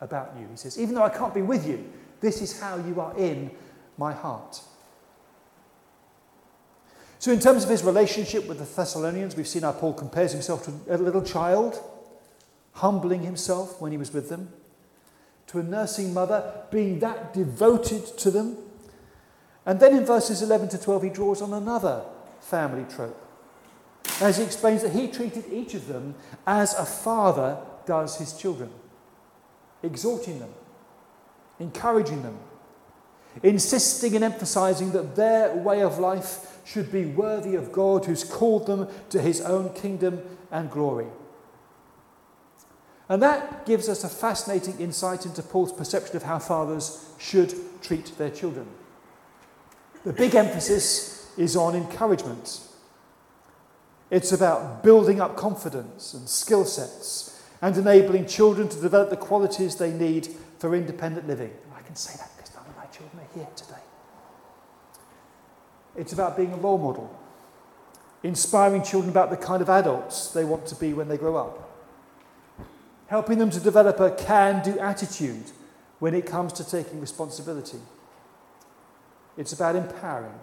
about 0.00 0.34
you. 0.38 0.48
He 0.50 0.56
says, 0.56 0.78
even 0.78 0.94
though 0.94 1.04
I 1.04 1.08
can't 1.08 1.34
be 1.34 1.42
with 1.42 1.66
you, 1.66 1.92
this 2.20 2.42
is 2.42 2.58
how 2.58 2.76
you 2.76 3.00
are 3.00 3.16
in 3.16 3.50
my 3.96 4.12
heart. 4.12 4.60
So, 7.18 7.32
in 7.32 7.40
terms 7.40 7.64
of 7.64 7.70
his 7.70 7.82
relationship 7.82 8.46
with 8.46 8.58
the 8.58 8.64
Thessalonians, 8.64 9.36
we've 9.36 9.48
seen 9.48 9.62
how 9.62 9.72
Paul 9.72 9.94
compares 9.94 10.32
himself 10.32 10.64
to 10.64 10.94
a 10.94 10.98
little 10.98 11.22
child, 11.22 11.80
humbling 12.76 13.22
himself 13.22 13.80
when 13.80 13.92
he 13.92 13.98
was 13.98 14.12
with 14.12 14.28
them, 14.28 14.52
to 15.48 15.58
a 15.58 15.62
nursing 15.62 16.14
mother, 16.14 16.64
being 16.70 16.98
that 17.00 17.32
devoted 17.34 18.04
to 18.18 18.30
them 18.30 18.56
and 19.66 19.80
then 19.80 19.96
in 19.96 20.06
verses 20.06 20.42
11 20.42 20.68
to 20.70 20.78
12, 20.78 21.02
he 21.02 21.10
draws 21.10 21.42
on 21.42 21.52
another 21.52 22.04
family 22.40 22.86
trope. 22.88 23.20
As 24.20 24.38
he 24.38 24.44
explains 24.44 24.82
that 24.82 24.92
he 24.92 25.08
treated 25.08 25.44
each 25.52 25.74
of 25.74 25.88
them 25.88 26.14
as 26.46 26.72
a 26.74 26.86
father 26.86 27.58
does 27.84 28.16
his 28.16 28.32
children, 28.32 28.70
exhorting 29.82 30.38
them, 30.38 30.54
encouraging 31.58 32.22
them, 32.22 32.38
insisting 33.42 34.14
and 34.14 34.24
emphasizing 34.24 34.92
that 34.92 35.16
their 35.16 35.54
way 35.54 35.82
of 35.82 35.98
life 35.98 36.58
should 36.64 36.92
be 36.92 37.04
worthy 37.04 37.56
of 37.56 37.72
God 37.72 38.04
who's 38.04 38.24
called 38.24 38.66
them 38.66 38.88
to 39.10 39.20
his 39.20 39.40
own 39.40 39.74
kingdom 39.74 40.22
and 40.52 40.70
glory. 40.70 41.06
And 43.08 43.22
that 43.22 43.66
gives 43.66 43.88
us 43.88 44.02
a 44.02 44.08
fascinating 44.08 44.80
insight 44.80 45.26
into 45.26 45.42
Paul's 45.42 45.72
perception 45.72 46.16
of 46.16 46.24
how 46.24 46.38
fathers 46.38 47.08
should 47.18 47.54
treat 47.82 48.16
their 48.18 48.30
children. 48.30 48.66
The 50.04 50.12
big 50.12 50.34
emphasis 50.34 51.32
is 51.36 51.56
on 51.56 51.74
encouragement. 51.74 52.60
It's 54.10 54.32
about 54.32 54.82
building 54.82 55.20
up 55.20 55.36
confidence 55.36 56.14
and 56.14 56.28
skill 56.28 56.64
sets 56.64 57.42
and 57.62 57.76
enabling 57.76 58.26
children 58.26 58.68
to 58.68 58.80
develop 58.80 59.10
the 59.10 59.16
qualities 59.16 59.76
they 59.76 59.92
need 59.92 60.28
for 60.58 60.74
independent 60.74 61.26
living. 61.26 61.52
I 61.76 61.82
can 61.82 61.96
say 61.96 62.16
that 62.18 62.30
because 62.36 62.54
none 62.54 62.66
of 62.66 62.76
my 62.76 62.86
children 62.86 63.20
are 63.20 63.38
here 63.38 63.48
today. 63.56 63.80
It's 65.96 66.12
about 66.12 66.36
being 66.36 66.52
a 66.52 66.56
role 66.56 66.78
model, 66.78 67.18
inspiring 68.22 68.82
children 68.82 69.10
about 69.10 69.30
the 69.30 69.36
kind 69.36 69.62
of 69.62 69.70
adults 69.70 70.28
they 70.32 70.44
want 70.44 70.66
to 70.66 70.74
be 70.74 70.92
when 70.92 71.08
they 71.08 71.16
grow 71.16 71.36
up, 71.36 71.65
helping 73.08 73.38
them 73.38 73.50
to 73.50 73.60
develop 73.60 74.00
a 74.00 74.10
can 74.10 74.62
do 74.62 74.78
attitude 74.78 75.44
when 75.98 76.14
it 76.14 76.26
comes 76.26 76.52
to 76.52 76.68
taking 76.68 77.00
responsibility 77.00 77.78
it's 79.36 79.52
about 79.52 79.76
empowering. 79.76 80.38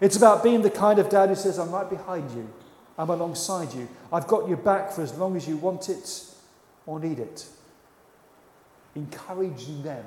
It's 0.00 0.16
about 0.16 0.42
being 0.42 0.62
the 0.62 0.70
kind 0.70 0.98
of 0.98 1.08
dad 1.08 1.30
who 1.30 1.34
says, 1.34 1.58
I'm 1.58 1.70
right 1.70 1.88
behind 1.88 2.30
you, 2.32 2.52
I'm 2.98 3.08
alongside 3.08 3.72
you, 3.72 3.88
I've 4.12 4.26
got 4.26 4.48
your 4.48 4.58
back 4.58 4.92
for 4.92 5.02
as 5.02 5.16
long 5.16 5.36
as 5.36 5.48
you 5.48 5.56
want 5.56 5.88
it 5.88 6.24
or 6.84 7.00
need 7.00 7.18
it. 7.18 7.46
Encouraging 8.94 9.82
them 9.82 10.04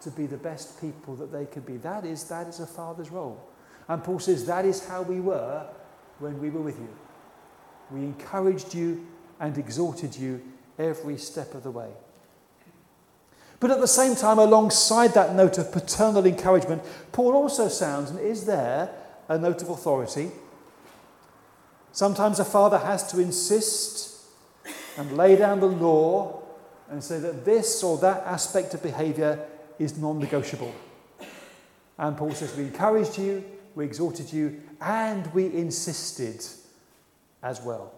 to 0.00 0.10
be 0.10 0.26
the 0.26 0.36
best 0.36 0.80
people 0.80 1.14
that 1.16 1.32
they 1.32 1.46
can 1.46 1.62
be. 1.62 1.76
That 1.76 2.04
is, 2.04 2.24
that 2.24 2.46
is 2.46 2.60
a 2.60 2.66
father's 2.66 3.10
role. 3.10 3.48
And 3.88 4.02
Paul 4.02 4.18
says 4.18 4.44
that 4.46 4.64
is 4.64 4.86
how 4.86 5.02
we 5.02 5.20
were 5.20 5.66
when 6.18 6.40
we 6.40 6.50
were 6.50 6.60
with 6.60 6.78
you. 6.78 6.88
We 7.90 8.00
encouraged 8.00 8.74
you 8.74 9.06
and 9.40 9.56
exhorted 9.56 10.16
you 10.16 10.42
every 10.78 11.16
step 11.16 11.54
of 11.54 11.62
the 11.62 11.70
way. 11.70 11.90
But 13.60 13.70
at 13.70 13.80
the 13.80 13.88
same 13.88 14.14
time, 14.14 14.38
alongside 14.38 15.14
that 15.14 15.34
note 15.34 15.58
of 15.58 15.72
paternal 15.72 16.26
encouragement, 16.26 16.82
Paul 17.10 17.34
also 17.34 17.68
sounds 17.68 18.10
and 18.10 18.20
is 18.20 18.46
there 18.46 18.90
a 19.28 19.36
note 19.36 19.62
of 19.62 19.70
authority. 19.70 20.30
Sometimes 21.92 22.38
a 22.38 22.44
father 22.44 22.78
has 22.78 23.10
to 23.10 23.20
insist 23.20 24.22
and 24.96 25.16
lay 25.16 25.36
down 25.36 25.60
the 25.60 25.66
law 25.66 26.42
and 26.90 27.02
say 27.02 27.18
that 27.18 27.44
this 27.44 27.82
or 27.82 27.98
that 27.98 28.24
aspect 28.26 28.74
of 28.74 28.82
behaviour 28.82 29.44
is 29.78 29.98
non 29.98 30.18
negotiable. 30.18 30.74
And 31.98 32.16
Paul 32.16 32.32
says, 32.32 32.56
We 32.56 32.64
encouraged 32.64 33.18
you, 33.18 33.44
we 33.74 33.84
exhorted 33.84 34.32
you, 34.32 34.60
and 34.80 35.26
we 35.34 35.46
insisted 35.46 36.44
as 37.42 37.60
well. 37.60 37.92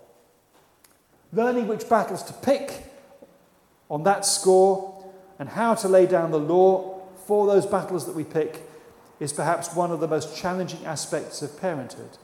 Learning 1.32 1.68
which 1.68 1.88
battles 1.88 2.22
to 2.24 2.32
pick 2.32 2.84
on 3.88 4.02
that 4.04 4.24
score 4.24 5.04
and 5.38 5.48
how 5.48 5.74
to 5.74 5.88
lay 5.88 6.06
down 6.06 6.30
the 6.30 6.38
law 6.38 7.00
for 7.26 7.46
those 7.46 7.66
battles 7.66 8.06
that 8.06 8.14
we 8.14 8.24
pick 8.24 8.62
is 9.20 9.32
perhaps 9.32 9.74
one 9.74 9.92
of 9.92 10.00
the 10.00 10.08
most 10.08 10.36
challenging 10.36 10.84
aspects 10.84 11.42
of 11.42 11.60
parenthood. 11.60 12.18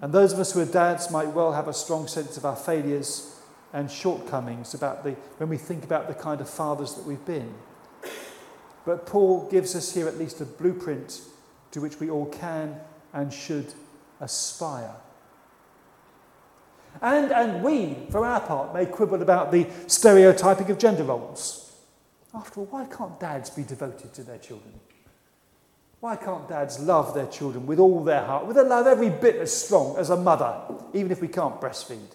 And 0.00 0.12
those 0.12 0.32
of 0.32 0.38
us 0.38 0.52
who 0.52 0.60
are 0.60 0.66
dads 0.66 1.10
might 1.10 1.28
well 1.28 1.52
have 1.52 1.68
a 1.68 1.72
strong 1.72 2.08
sense 2.08 2.36
of 2.36 2.44
our 2.44 2.56
failures 2.56 3.40
and 3.72 3.90
shortcomings 3.90 4.74
about 4.74 5.02
the, 5.02 5.12
when 5.38 5.48
we 5.48 5.56
think 5.56 5.84
about 5.84 6.08
the 6.08 6.14
kind 6.14 6.40
of 6.40 6.48
fathers 6.48 6.94
that 6.94 7.04
we've 7.04 7.24
been. 7.24 7.54
But 8.84 9.06
Paul 9.06 9.48
gives 9.50 9.74
us 9.74 9.94
here 9.94 10.06
at 10.06 10.18
least 10.18 10.40
a 10.40 10.44
blueprint 10.44 11.22
to 11.72 11.80
which 11.80 11.98
we 11.98 12.10
all 12.10 12.26
can 12.26 12.78
and 13.12 13.32
should 13.32 13.72
aspire. 14.20 14.94
And, 17.02 17.32
and 17.32 17.62
we, 17.62 17.96
for 18.10 18.24
our 18.24 18.40
part, 18.40 18.74
may 18.74 18.86
quibble 18.86 19.22
about 19.22 19.52
the 19.52 19.66
stereotyping 19.86 20.70
of 20.70 20.78
gender 20.78 21.04
roles. 21.04 21.72
After 22.34 22.60
all, 22.60 22.66
why 22.66 22.84
can't 22.86 23.18
dads 23.20 23.50
be 23.50 23.62
devoted 23.62 24.12
to 24.14 24.22
their 24.22 24.38
children? 24.38 24.72
Why 26.00 26.16
can't 26.16 26.48
dads 26.48 26.80
love 26.80 27.14
their 27.14 27.26
children 27.28 27.66
with 27.66 27.78
all 27.78 28.04
their 28.04 28.24
heart, 28.24 28.46
with 28.46 28.58
a 28.58 28.62
love 28.62 28.86
every 28.86 29.08
bit 29.08 29.36
as 29.36 29.56
strong 29.56 29.96
as 29.96 30.10
a 30.10 30.16
mother, 30.16 30.60
even 30.92 31.10
if 31.10 31.20
we 31.20 31.28
can't 31.28 31.60
breastfeed? 31.60 32.12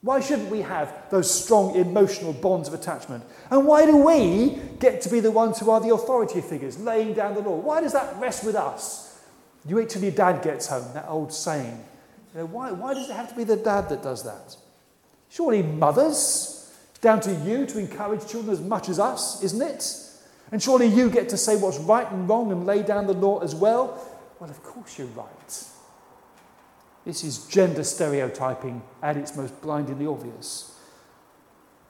Why 0.00 0.18
shouldn't 0.20 0.50
we 0.50 0.62
have 0.62 1.10
those 1.10 1.32
strong 1.32 1.76
emotional 1.76 2.32
bonds 2.32 2.68
of 2.68 2.74
attachment? 2.74 3.24
And 3.50 3.66
why 3.66 3.86
do 3.86 3.96
we 3.96 4.58
get 4.80 5.00
to 5.02 5.08
be 5.08 5.20
the 5.20 5.30
ones 5.30 5.60
who 5.60 5.70
are 5.70 5.80
the 5.80 5.94
authority 5.94 6.40
figures, 6.40 6.78
laying 6.78 7.12
down 7.14 7.34
the 7.34 7.40
law? 7.40 7.56
Why 7.56 7.80
does 7.80 7.92
that 7.92 8.16
rest 8.16 8.44
with 8.44 8.56
us? 8.56 9.20
You 9.66 9.76
wait 9.76 9.90
till 9.90 10.02
your 10.02 10.10
dad 10.10 10.42
gets 10.42 10.66
home, 10.66 10.92
that 10.94 11.06
old 11.08 11.32
saying. 11.32 11.84
You 12.34 12.40
know, 12.40 12.46
why, 12.46 12.72
why 12.72 12.94
does 12.94 13.10
it 13.10 13.14
have 13.14 13.28
to 13.28 13.34
be 13.34 13.44
the 13.44 13.56
dad 13.56 13.88
that 13.88 14.02
does 14.02 14.22
that? 14.24 14.56
Surely 15.28 15.62
mothers, 15.62 16.74
it's 16.90 17.00
down 17.00 17.20
to 17.20 17.34
you 17.34 17.66
to 17.66 17.78
encourage 17.78 18.26
children 18.26 18.52
as 18.52 18.60
much 18.60 18.88
as 18.88 18.98
us, 18.98 19.42
isn't 19.42 19.62
it? 19.62 19.98
And 20.50 20.62
surely 20.62 20.86
you 20.86 21.10
get 21.10 21.28
to 21.30 21.36
say 21.36 21.56
what's 21.56 21.78
right 21.78 22.10
and 22.10 22.28
wrong 22.28 22.52
and 22.52 22.66
lay 22.66 22.82
down 22.82 23.06
the 23.06 23.14
law 23.14 23.40
as 23.40 23.54
well? 23.54 24.06
Well, 24.38 24.50
of 24.50 24.62
course 24.62 24.98
you're 24.98 25.06
right. 25.08 25.64
This 27.04 27.24
is 27.24 27.46
gender 27.46 27.84
stereotyping 27.84 28.82
at 29.02 29.16
its 29.16 29.36
most 29.36 29.60
blindingly 29.60 30.06
obvious. 30.06 30.78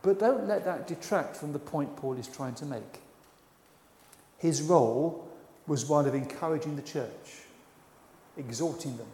But 0.02 0.18
don't 0.18 0.48
let 0.48 0.64
that 0.64 0.86
detract 0.86 1.36
from 1.36 1.52
the 1.52 1.58
point 1.58 1.96
Paul 1.96 2.14
is 2.14 2.26
trying 2.26 2.54
to 2.56 2.66
make. 2.66 3.00
His 4.38 4.62
role 4.62 5.28
was 5.66 5.86
one 5.86 6.06
of 6.06 6.14
encouraging 6.14 6.76
the 6.76 6.82
church, 6.82 7.42
exhorting 8.36 8.96
them, 8.96 9.06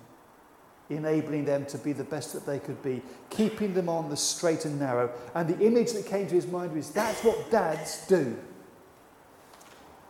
enabling 0.91 1.45
them 1.45 1.67
to 1.67 1.79
be 1.79 1.93
the 1.93 2.05
best 2.05 2.33
that 2.33 2.47
they 2.47 2.59
could 2.59 2.83
be, 2.83 3.03
keeping 3.31 3.75
them 3.75 3.89
on 3.89 4.09
the 4.09 4.17
straight 4.17 4.65
and 4.65 4.79
narrow. 4.79 5.11
And 5.35 5.49
the 5.49 5.67
image 5.67 5.93
that 5.93 6.07
came 6.07 6.27
to 6.29 6.35
his 6.35 6.47
mind 6.47 6.73
was 6.73 6.91
that's 6.91 7.23
what 7.23 7.51
dads 7.51 8.07
do. 8.07 8.37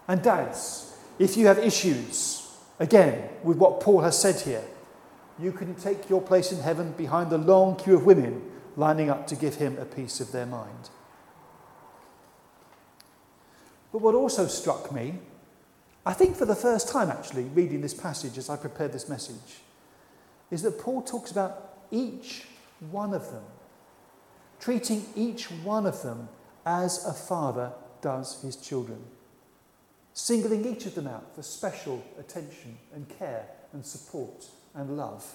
And 0.07 0.22
dads, 0.22 0.97
if 1.18 1.37
you 1.37 1.47
have 1.47 1.59
issues, 1.59 2.51
again, 2.79 3.29
with 3.43 3.59
what 3.59 3.81
Paul 3.81 4.01
has 4.03 4.18
said 4.18 4.41
here, 4.41 4.64
you 5.39 5.53
can 5.53 5.74
take 5.74 6.09
your 6.09 6.22
place 6.22 6.53
in 6.53 6.61
heaven 6.61 6.93
behind 6.93 7.31
the 7.31 7.39
long 7.39 7.76
queue 7.76 7.97
of 7.97 8.05
women 8.05 8.43
lining 8.76 9.11
up 9.11 9.26
to 9.26 9.37
give 9.37 9.57
him 9.57 9.76
a 9.79 9.85
piece 9.85 10.20
of 10.20 10.33
their 10.33 10.47
mind. 10.47 10.91
But 13.93 14.01
what 14.01 14.14
also 14.14 14.47
struck 14.47 14.93
me, 14.93 15.14
I 16.07 16.12
think 16.12 16.37
for 16.37 16.45
the 16.45 16.55
first 16.55 16.89
time 16.89 17.11
actually, 17.11 17.45
reading 17.45 17.81
this 17.81 17.95
passage 17.95 18.39
as 18.39 18.49
I 18.49 18.57
prepared 18.57 18.93
this 18.93 19.09
message, 19.09 19.62
is 20.51 20.63
that 20.63 20.79
Paul 20.79 21.03
talks 21.03 21.31
about 21.31 21.75
each 21.91 22.45
one 22.91 23.15
of 23.15 23.31
them, 23.31 23.45
treating 24.61 25.05
each 25.15 25.51
one 25.51 25.87
of 25.87 26.03
them 26.03 26.29
as 26.65 27.05
a 27.07 27.13
father 27.13 27.73
does 28.01 28.41
his 28.43 28.57
children, 28.57 29.03
singling 30.13 30.65
each 30.65 30.87
of 30.87 30.95
them 30.95 31.07
out 31.07 31.35
for 31.35 31.43
special 31.43 32.03
attention 32.19 32.79
and 32.95 33.09
care 33.09 33.47
and 33.73 33.85
support 33.85 34.47
and 34.75 34.97
love. 34.97 35.35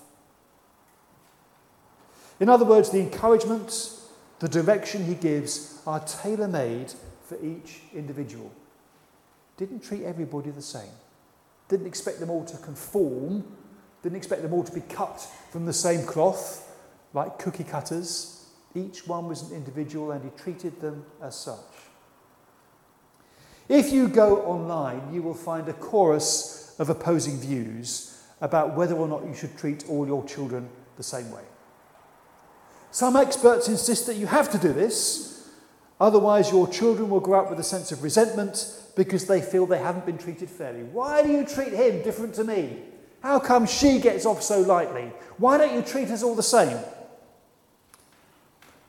In 2.39 2.49
other 2.49 2.65
words, 2.65 2.89
the 2.89 2.99
encouragement, 2.99 3.91
the 4.39 4.47
direction 4.47 5.05
he 5.05 5.15
gives 5.15 5.81
are 5.85 5.99
tailor 6.01 6.47
made 6.47 6.93
for 7.25 7.37
each 7.43 7.81
individual. 7.93 8.51
Didn't 9.57 9.81
treat 9.81 10.03
everybody 10.03 10.49
the 10.49 10.61
same. 10.61 10.91
Didn't 11.69 11.87
expect 11.87 12.19
them 12.19 12.29
all 12.29 12.43
to 12.45 12.57
conform. 12.57 13.43
Didn't 14.03 14.17
expect 14.17 14.41
them 14.41 14.53
all 14.53 14.63
to 14.63 14.71
be 14.71 14.81
cut 14.81 15.25
from 15.51 15.65
the 15.65 15.73
same 15.73 16.05
cloth, 16.05 16.69
like 17.13 17.39
cookie 17.39 17.63
cutters. 17.63 18.45
Each 18.75 19.07
one 19.07 19.27
was 19.27 19.49
an 19.49 19.55
individual 19.55 20.11
and 20.11 20.23
he 20.23 20.29
treated 20.37 20.81
them 20.81 21.05
as 21.21 21.35
such. 21.35 21.57
If 23.69 23.93
you 23.93 24.09
go 24.09 24.41
online, 24.41 25.13
you 25.13 25.21
will 25.21 25.33
find 25.33 25.69
a 25.69 25.73
chorus 25.73 26.75
of 26.79 26.89
opposing 26.89 27.39
views 27.39 28.21
about 28.41 28.75
whether 28.75 28.95
or 28.95 29.07
not 29.07 29.25
you 29.25 29.33
should 29.33 29.57
treat 29.57 29.85
all 29.87 30.05
your 30.05 30.25
children 30.25 30.67
the 30.97 31.03
same 31.03 31.31
way. 31.31 31.43
Some 32.91 33.15
experts 33.15 33.69
insist 33.69 34.05
that 34.07 34.17
you 34.17 34.27
have 34.27 34.51
to 34.51 34.57
do 34.57 34.73
this, 34.73 35.49
otherwise, 35.99 36.51
your 36.51 36.67
children 36.67 37.09
will 37.09 37.21
grow 37.21 37.39
up 37.39 37.49
with 37.49 37.59
a 37.59 37.63
sense 37.63 37.91
of 37.91 38.03
resentment 38.03 38.81
because 38.95 39.25
they 39.25 39.41
feel 39.41 39.65
they 39.65 39.79
haven't 39.79 40.05
been 40.05 40.17
treated 40.17 40.49
fairly. 40.49 40.83
Why 40.83 41.23
do 41.23 41.31
you 41.31 41.45
treat 41.45 41.71
him 41.73 42.03
different 42.03 42.35
to 42.35 42.43
me? 42.43 42.81
How 43.23 43.39
come 43.39 43.65
she 43.65 43.99
gets 43.99 44.25
off 44.25 44.43
so 44.43 44.59
lightly? 44.59 45.09
Why 45.37 45.57
don't 45.57 45.73
you 45.73 45.81
treat 45.81 46.09
us 46.09 46.23
all 46.23 46.35
the 46.35 46.43
same? 46.43 46.77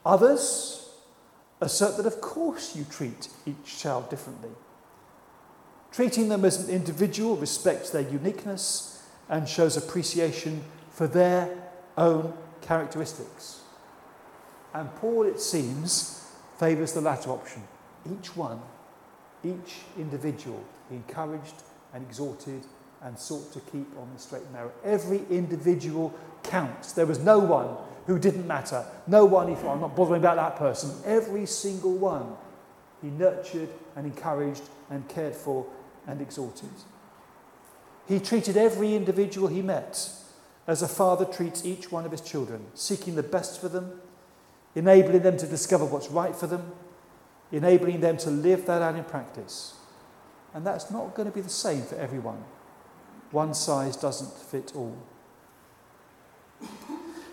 Others 0.05 0.89
assert 1.61 1.95
that, 1.95 2.05
of 2.05 2.19
course, 2.19 2.75
you 2.75 2.83
treat 2.83 3.29
each 3.45 3.79
child 3.79 4.09
differently. 4.09 4.49
Treating 5.89 6.27
them 6.27 6.43
as 6.43 6.67
an 6.67 6.69
individual 6.69 7.37
respects 7.37 7.91
their 7.91 8.01
uniqueness 8.01 9.07
and 9.29 9.47
shows 9.47 9.77
appreciation 9.77 10.65
for 10.91 11.07
their 11.07 11.57
own 11.97 12.33
characteristics. 12.61 13.61
And 14.73 14.93
Paul, 14.95 15.23
it 15.23 15.39
seems, 15.39 16.29
favours 16.59 16.91
the 16.91 16.99
latter 16.99 17.29
option. 17.29 17.63
Each 18.05 18.35
one, 18.35 18.59
each 19.45 19.77
individual, 19.97 20.61
encouraged 20.91 21.63
and 21.93 22.05
exhorted 22.05 22.65
and 23.05 23.17
sought 23.17 23.53
to 23.53 23.59
keep 23.71 23.87
on 23.97 24.09
the 24.13 24.19
straight 24.19 24.41
and 24.41 24.53
narrow. 24.53 24.71
Every 24.83 25.21
individual 25.29 26.13
counts. 26.43 26.91
There 26.91 27.05
was 27.05 27.19
no 27.19 27.37
one 27.37 27.77
who 28.07 28.19
didn't 28.19 28.47
matter. 28.47 28.83
No 29.07 29.25
one, 29.25 29.49
if 29.49 29.63
I'm 29.63 29.79
not 29.79 29.95
bothering 29.95 30.21
about 30.21 30.35
that 30.37 30.57
person. 30.57 30.91
Every 31.05 31.45
single 31.45 31.93
one 31.93 32.35
he 33.01 33.09
nurtured 33.09 33.69
and 33.95 34.07
encouraged 34.07 34.63
and 34.89 35.07
cared 35.07 35.35
for 35.35 35.67
and 36.07 36.19
exhorted. 36.19 36.69
He 38.07 38.19
treated 38.19 38.57
every 38.57 38.95
individual 38.95 39.47
he 39.47 39.61
met 39.61 40.09
as 40.67 40.81
a 40.81 40.87
father 40.87 41.25
treats 41.25 41.63
each 41.63 41.91
one 41.91 42.05
of 42.05 42.11
his 42.11 42.21
children, 42.21 42.65
seeking 42.73 43.15
the 43.15 43.23
best 43.23 43.61
for 43.61 43.69
them, 43.69 44.01
enabling 44.73 45.21
them 45.21 45.37
to 45.37 45.45
discover 45.45 45.85
what's 45.85 46.09
right 46.09 46.35
for 46.35 46.47
them, 46.47 46.71
enabling 47.51 48.01
them 48.01 48.17
to 48.17 48.31
live 48.31 48.65
that 48.65 48.81
out 48.81 48.95
in 48.95 49.03
practice. 49.03 49.75
And 50.55 50.65
that's 50.65 50.89
not 50.89 51.13
going 51.13 51.27
to 51.27 51.35
be 51.35 51.41
the 51.41 51.49
same 51.49 51.83
for 51.83 51.95
everyone. 51.95 52.43
One 53.31 53.53
size 53.53 53.97
doesn't 53.97 54.31
fit 54.37 54.73
all. 54.75 54.97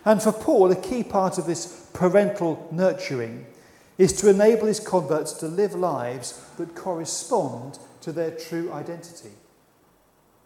And 0.05 0.21
for 0.21 0.33
Paul, 0.33 0.73
a 0.73 0.77
key 0.77 1.05
part 1.05 1.39
of 1.39 1.47
this 1.47 1.91
parental 1.93 2.69
nurturing 2.73 3.47
is 3.99 4.13
to 4.15 4.31
enable 4.31 4.67
his 4.67 4.81
converts 4.81 5.33
to 5.35 5.47
live 5.47 5.75
lives 5.75 6.41
that 6.57 6.75
correspond 6.75 7.79
to 8.01 8.11
their 8.11 8.33
true 8.33 8.73
identity 8.73 9.31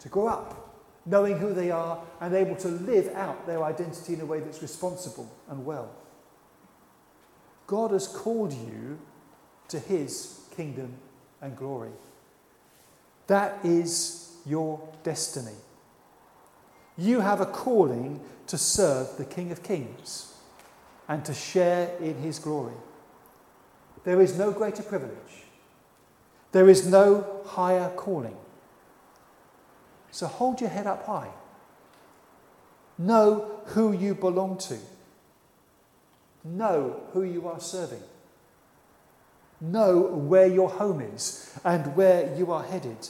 to 0.01 0.09
grow 0.09 0.29
up, 0.29 0.85
knowing 1.05 1.39
who 1.39 1.53
they 1.53 1.71
are 1.71 2.01
and 2.21 2.35
able 2.35 2.57
to 2.57 2.69
live 2.69 3.09
out 3.15 3.47
their 3.47 3.65
identity 3.65 4.15
in 4.15 4.21
a 4.21 4.27
way 4.27 4.41
that's 4.41 4.63
responsible 4.63 5.31
and 5.49 5.65
well. 5.65 5.91
God 7.67 7.91
has 7.91 8.07
called 8.07 8.53
you 8.53 8.99
to 9.69 9.79
his 9.79 10.41
kingdom 10.57 10.95
and 11.41 11.57
glory. 11.57 11.91
That 13.27 13.59
is 13.65 14.26
your 14.47 14.81
destiny. 15.03 15.57
You 16.97 17.21
have 17.21 17.41
a 17.41 17.47
calling 17.47 18.21
to 18.47 18.57
serve 18.57 19.17
the 19.19 19.25
King 19.25 19.53
of 19.53 19.63
Kings 19.63 20.35
and 21.09 21.25
to 21.25 21.35
share 21.35 21.91
in 22.01 22.17
his 22.19 22.39
glory. 22.39 22.75
There 24.05 24.21
is 24.21 24.39
no 24.39 24.53
greater 24.53 24.83
privilege. 24.83 25.45
There 26.53 26.69
is 26.69 26.87
no 26.87 27.43
higher 27.45 27.91
calling. 27.91 28.37
So 30.11 30.27
hold 30.27 30.61
your 30.61 30.71
head 30.71 30.87
up 30.87 31.05
high. 31.05 31.31
Know 32.99 33.61
who 33.67 33.93
you 33.93 34.15
belong 34.15 34.57
to. 34.59 34.79
Know 36.45 37.03
who 37.13 37.23
you 37.23 37.49
are 37.49 37.61
serving. 37.61 38.03
Know 39.61 40.01
where 40.01 40.47
your 40.47 40.71
home 40.71 41.01
is 41.01 41.59
and 41.65 41.97
where 41.97 42.35
you 42.37 42.53
are 42.53 42.63
headed. 42.63 43.09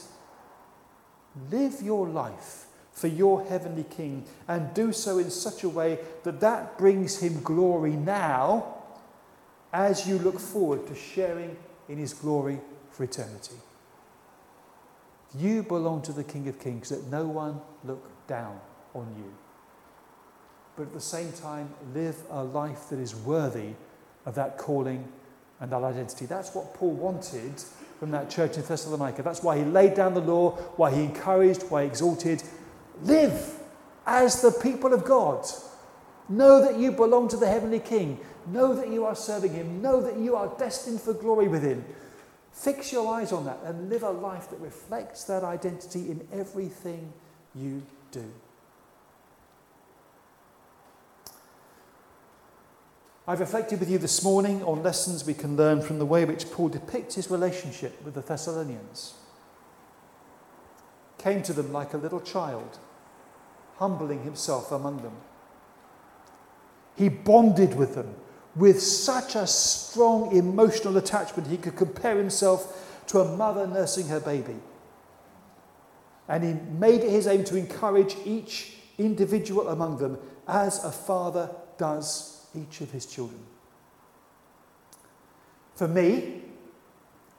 Live 1.51 1.81
your 1.81 2.07
life 2.07 2.65
for 2.91 3.07
your 3.07 3.43
heavenly 3.45 3.85
King 3.89 4.25
and 4.47 4.73
do 4.73 4.91
so 4.91 5.19
in 5.19 5.29
such 5.29 5.63
a 5.63 5.69
way 5.69 5.99
that 6.23 6.39
that 6.39 6.77
brings 6.77 7.19
him 7.19 7.41
glory 7.43 7.91
now 7.91 8.73
as 9.71 10.07
you 10.07 10.17
look 10.17 10.39
forward 10.39 10.87
to 10.87 10.95
sharing 10.95 11.55
in 11.87 11.97
his 11.97 12.13
glory 12.13 12.59
for 12.89 13.03
eternity. 13.03 13.55
You 15.35 15.61
belong 15.61 16.01
to 16.03 16.13
the 16.13 16.23
King 16.23 16.47
of 16.47 16.59
Kings, 16.59 16.89
that 16.89 17.05
no 17.07 17.25
one 17.27 17.61
look 17.83 18.09
down 18.27 18.59
on 18.95 19.13
you. 19.17 19.31
But 20.75 20.83
at 20.83 20.93
the 20.93 21.01
same 21.01 21.31
time, 21.33 21.69
live 21.93 22.15
a 22.29 22.43
life 22.43 22.89
that 22.89 22.99
is 22.99 23.15
worthy 23.15 23.73
of 24.25 24.35
that 24.35 24.57
calling 24.57 25.07
and 25.59 25.71
that 25.71 25.83
identity. 25.83 26.25
That's 26.25 26.53
what 26.55 26.73
Paul 26.73 26.91
wanted 26.91 27.63
from 27.99 28.11
that 28.11 28.29
church 28.29 28.57
in 28.57 28.63
Thessalonica. 28.63 29.23
That's 29.23 29.43
why 29.43 29.57
he 29.57 29.63
laid 29.63 29.95
down 29.95 30.13
the 30.13 30.21
law, 30.21 30.51
why 30.75 30.93
he 30.93 31.03
encouraged, 31.03 31.63
why 31.69 31.83
he 31.83 31.87
exalted. 31.87 32.43
Live 33.03 33.59
as 34.05 34.41
the 34.41 34.51
people 34.51 34.93
of 34.93 35.03
God. 35.03 35.45
Know 36.29 36.61
that 36.61 36.77
you 36.77 36.91
belong 36.91 37.27
to 37.29 37.37
the 37.37 37.47
heavenly 37.47 37.79
King. 37.79 38.19
Know 38.47 38.73
that 38.75 38.89
you 38.89 39.05
are 39.05 39.15
serving 39.15 39.53
him. 39.53 39.81
Know 39.81 40.01
that 40.01 40.17
you 40.17 40.35
are 40.35 40.53
destined 40.57 41.01
for 41.01 41.13
glory 41.13 41.47
with 41.47 41.63
him. 41.63 41.83
Fix 42.51 42.91
your 42.91 43.13
eyes 43.13 43.31
on 43.31 43.45
that 43.45 43.59
and 43.65 43.89
live 43.89 44.03
a 44.03 44.09
life 44.09 44.49
that 44.49 44.59
reflects 44.59 45.23
that 45.25 45.43
identity 45.43 46.09
in 46.09 46.27
everything 46.31 47.13
you 47.53 47.83
do. 48.11 48.25
I've 53.29 53.41
reflected 53.41 53.81
with 53.81 53.89
you 53.89 53.97
this 53.97 54.23
morning 54.23 54.63
on 54.63 54.83
lessons 54.83 55.25
we 55.25 55.33
can 55.33 55.57
learn 55.57 55.81
from 55.81 55.99
the 55.99 56.05
way 56.05 56.23
which 56.23 56.49
Paul 56.49 56.69
depicts 56.69 57.15
his 57.15 57.29
relationship 57.29 58.01
with 58.05 58.13
the 58.13 58.21
Thessalonians. 58.21 59.15
Came 61.17 61.43
to 61.43 61.51
them 61.51 61.73
like 61.73 61.93
a 61.93 61.97
little 61.97 62.21
child, 62.21 62.79
humbling 63.79 64.23
himself 64.23 64.71
among 64.71 65.01
them. 65.01 65.11
He 66.95 67.09
bonded 67.09 67.75
with 67.75 67.95
them 67.95 68.15
with 68.55 68.81
such 68.81 69.35
a 69.35 69.45
strong 69.45 70.33
emotional 70.33 70.95
attachment 70.95 71.49
he 71.49 71.57
could 71.57 71.75
compare 71.75 72.15
himself 72.15 73.03
to 73.07 73.19
a 73.19 73.35
mother 73.35 73.67
nursing 73.67 74.07
her 74.07 74.21
baby. 74.21 74.55
And 76.29 76.45
he 76.45 76.53
made 76.53 77.01
it 77.01 77.09
his 77.09 77.27
aim 77.27 77.43
to 77.43 77.57
encourage 77.57 78.15
each 78.23 78.77
individual 78.97 79.67
among 79.67 79.97
them 79.97 80.17
as 80.47 80.81
a 80.85 80.93
father 80.93 81.53
does 81.77 82.36
each 82.57 82.81
of 82.81 82.91
his 82.91 83.05
children. 83.05 83.39
For 85.75 85.87
me, 85.87 86.41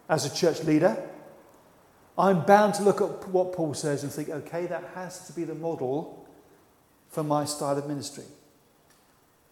as 0.09 0.25
a 0.25 0.35
church 0.35 0.63
leader, 0.65 0.97
I'm 2.17 2.45
bound 2.45 2.75
to 2.75 2.83
look 2.83 3.01
at 3.01 3.29
what 3.29 3.53
Paul 3.53 3.75
says 3.75 4.03
and 4.03 4.13
think, 4.13 4.29
okay, 4.29 4.67
that 4.67 4.85
has 4.95 5.27
to 5.27 5.33
be 5.33 5.45
the 5.45 5.55
model 5.55 6.27
for 7.09 7.23
my 7.23 7.45
style 7.45 7.79
of 7.79 7.87
ministry. 7.87 8.25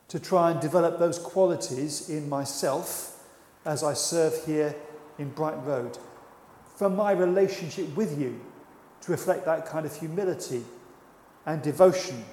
To 0.08 0.20
try 0.20 0.50
and 0.50 0.60
develop 0.60 0.98
those 0.98 1.18
qualities 1.18 2.08
in 2.08 2.28
myself 2.28 3.24
as 3.64 3.82
I 3.82 3.94
serve 3.94 4.44
here 4.44 4.74
in 5.18 5.30
Brighton 5.30 5.64
Road. 5.64 5.98
For 6.76 6.88
my 6.88 7.12
relationship 7.12 7.94
with 7.96 8.18
you 8.18 8.40
to 9.02 9.10
reflect 9.10 9.44
that 9.46 9.66
kind 9.66 9.86
of 9.86 9.96
humility 9.96 10.64
and 11.44 11.62
devotion 11.62 12.24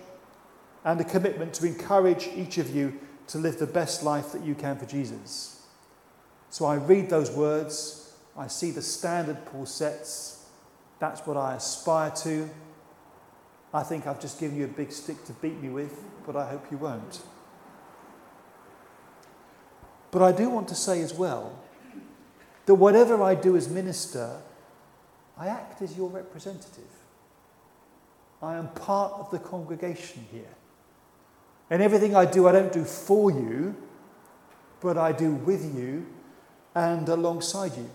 and 0.83 0.99
a 0.99 1.03
commitment 1.03 1.53
to 1.55 1.65
encourage 1.65 2.27
each 2.35 2.57
of 2.57 2.75
you 2.75 2.99
to 3.27 3.37
live 3.37 3.59
the 3.59 3.67
best 3.67 4.03
life 4.03 4.31
that 4.31 4.43
you 4.43 4.55
can 4.55 4.77
for 4.77 4.85
Jesus. 4.85 5.65
So 6.49 6.65
I 6.65 6.75
read 6.75 7.09
those 7.09 7.31
words, 7.31 8.13
I 8.37 8.47
see 8.47 8.71
the 8.71 8.81
standard 8.81 9.45
Paul 9.45 9.65
sets, 9.65 10.45
that's 10.99 11.25
what 11.27 11.35
I 11.35 11.55
aspire 11.55 12.11
to. 12.23 12.49
I 13.73 13.83
think 13.83 14.05
I've 14.05 14.21
just 14.21 14.39
given 14.39 14.57
you 14.57 14.65
a 14.65 14.69
big 14.69 14.91
stick 14.91 15.23
to 15.25 15.33
beat 15.33 15.59
me 15.61 15.69
with, 15.69 15.99
but 16.25 16.35
I 16.35 16.47
hope 16.47 16.65
you 16.71 16.77
won't. 16.77 17.21
But 20.11 20.21
I 20.21 20.31
do 20.31 20.49
want 20.49 20.67
to 20.67 20.75
say 20.75 21.01
as 21.01 21.13
well 21.13 21.59
that 22.67 22.75
whatever 22.75 23.21
I 23.21 23.33
do 23.35 23.57
as 23.57 23.67
minister, 23.67 24.39
I 25.37 25.47
act 25.47 25.81
as 25.81 25.97
your 25.97 26.09
representative. 26.09 26.83
I 28.41 28.55
am 28.55 28.67
part 28.69 29.13
of 29.13 29.31
the 29.31 29.39
congregation 29.39 30.27
here. 30.31 30.55
And 31.69 31.81
everything 31.81 32.15
I 32.15 32.25
do, 32.25 32.47
I 32.47 32.51
don't 32.51 32.71
do 32.71 32.83
for 32.83 33.31
you, 33.31 33.75
but 34.81 34.97
I 34.97 35.11
do 35.11 35.33
with 35.33 35.75
you 35.75 36.05
and 36.75 37.07
alongside 37.07 37.75
you. 37.77 37.89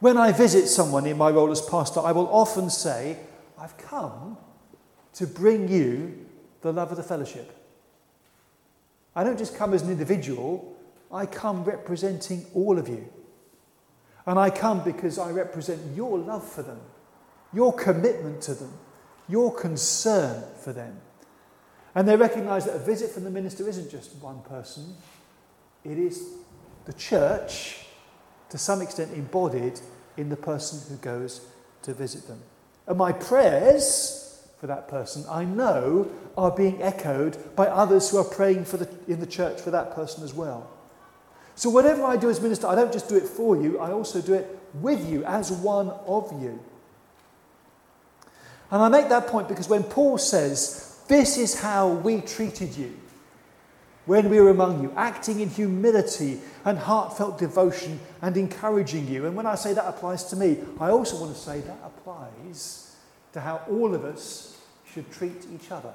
When 0.00 0.16
I 0.16 0.32
visit 0.32 0.66
someone 0.66 1.06
in 1.06 1.18
my 1.18 1.30
role 1.30 1.50
as 1.50 1.60
pastor, 1.60 2.00
I 2.00 2.12
will 2.12 2.28
often 2.28 2.70
say, 2.70 3.18
I've 3.58 3.76
come 3.76 4.38
to 5.14 5.26
bring 5.26 5.68
you 5.68 6.26
the 6.62 6.72
love 6.72 6.90
of 6.90 6.96
the 6.96 7.02
fellowship. 7.02 7.54
I 9.14 9.24
don't 9.24 9.38
just 9.38 9.54
come 9.56 9.74
as 9.74 9.82
an 9.82 9.90
individual, 9.90 10.74
I 11.12 11.26
come 11.26 11.64
representing 11.64 12.46
all 12.54 12.78
of 12.78 12.88
you. 12.88 13.06
And 14.26 14.38
I 14.38 14.50
come 14.50 14.84
because 14.84 15.18
I 15.18 15.30
represent 15.30 15.80
your 15.96 16.18
love 16.18 16.46
for 16.46 16.62
them, 16.62 16.80
your 17.52 17.72
commitment 17.74 18.40
to 18.42 18.54
them, 18.54 18.72
your 19.28 19.54
concern 19.54 20.44
for 20.62 20.72
them. 20.72 21.00
And 21.94 22.06
they 22.06 22.16
recognize 22.16 22.66
that 22.66 22.76
a 22.76 22.78
visit 22.78 23.10
from 23.10 23.24
the 23.24 23.30
minister 23.30 23.68
isn't 23.68 23.90
just 23.90 24.14
one 24.16 24.42
person, 24.42 24.94
it 25.84 25.98
is 25.98 26.24
the 26.84 26.92
church, 26.92 27.78
to 28.50 28.58
some 28.58 28.82
extent 28.82 29.12
embodied 29.14 29.80
in 30.16 30.28
the 30.28 30.36
person 30.36 30.80
who 30.88 30.96
goes 31.02 31.46
to 31.82 31.94
visit 31.94 32.26
them. 32.26 32.40
And 32.86 32.98
my 32.98 33.12
prayers 33.12 34.46
for 34.58 34.66
that 34.66 34.88
person, 34.88 35.24
I 35.28 35.44
know, 35.44 36.10
are 36.36 36.50
being 36.50 36.82
echoed 36.82 37.56
by 37.56 37.66
others 37.66 38.10
who 38.10 38.18
are 38.18 38.24
praying 38.24 38.66
for 38.66 38.76
the, 38.76 38.88
in 39.08 39.20
the 39.20 39.26
church 39.26 39.60
for 39.60 39.70
that 39.70 39.94
person 39.94 40.22
as 40.22 40.34
well. 40.34 40.70
So, 41.54 41.70
whatever 41.70 42.04
I 42.04 42.16
do 42.16 42.30
as 42.30 42.40
minister, 42.40 42.66
I 42.66 42.74
don't 42.74 42.92
just 42.92 43.08
do 43.08 43.16
it 43.16 43.24
for 43.24 43.56
you, 43.56 43.78
I 43.78 43.90
also 43.92 44.20
do 44.20 44.34
it 44.34 44.58
with 44.74 45.08
you, 45.10 45.24
as 45.24 45.50
one 45.50 45.90
of 46.06 46.30
you. 46.42 46.62
And 48.70 48.82
I 48.82 48.88
make 48.88 49.08
that 49.08 49.26
point 49.26 49.48
because 49.48 49.68
when 49.68 49.82
Paul 49.82 50.18
says, 50.18 50.89
this 51.10 51.36
is 51.36 51.60
how 51.60 51.88
we 51.88 52.20
treated 52.20 52.76
you 52.76 52.96
when 54.06 54.30
we 54.30 54.40
were 54.40 54.50
among 54.50 54.82
you, 54.82 54.92
acting 54.96 55.40
in 55.40 55.48
humility 55.48 56.40
and 56.64 56.78
heartfelt 56.78 57.36
devotion 57.36 57.98
and 58.22 58.36
encouraging 58.36 59.08
you. 59.08 59.26
And 59.26 59.34
when 59.36 59.44
I 59.44 59.56
say 59.56 59.72
that 59.74 59.86
applies 59.86 60.24
to 60.30 60.36
me, 60.36 60.58
I 60.78 60.90
also 60.90 61.20
want 61.20 61.34
to 61.34 61.40
say 61.40 61.60
that 61.60 61.78
applies 61.84 62.96
to 63.32 63.40
how 63.40 63.60
all 63.68 63.92
of 63.94 64.04
us 64.04 64.56
should 64.92 65.10
treat 65.10 65.46
each 65.52 65.70
other. 65.72 65.92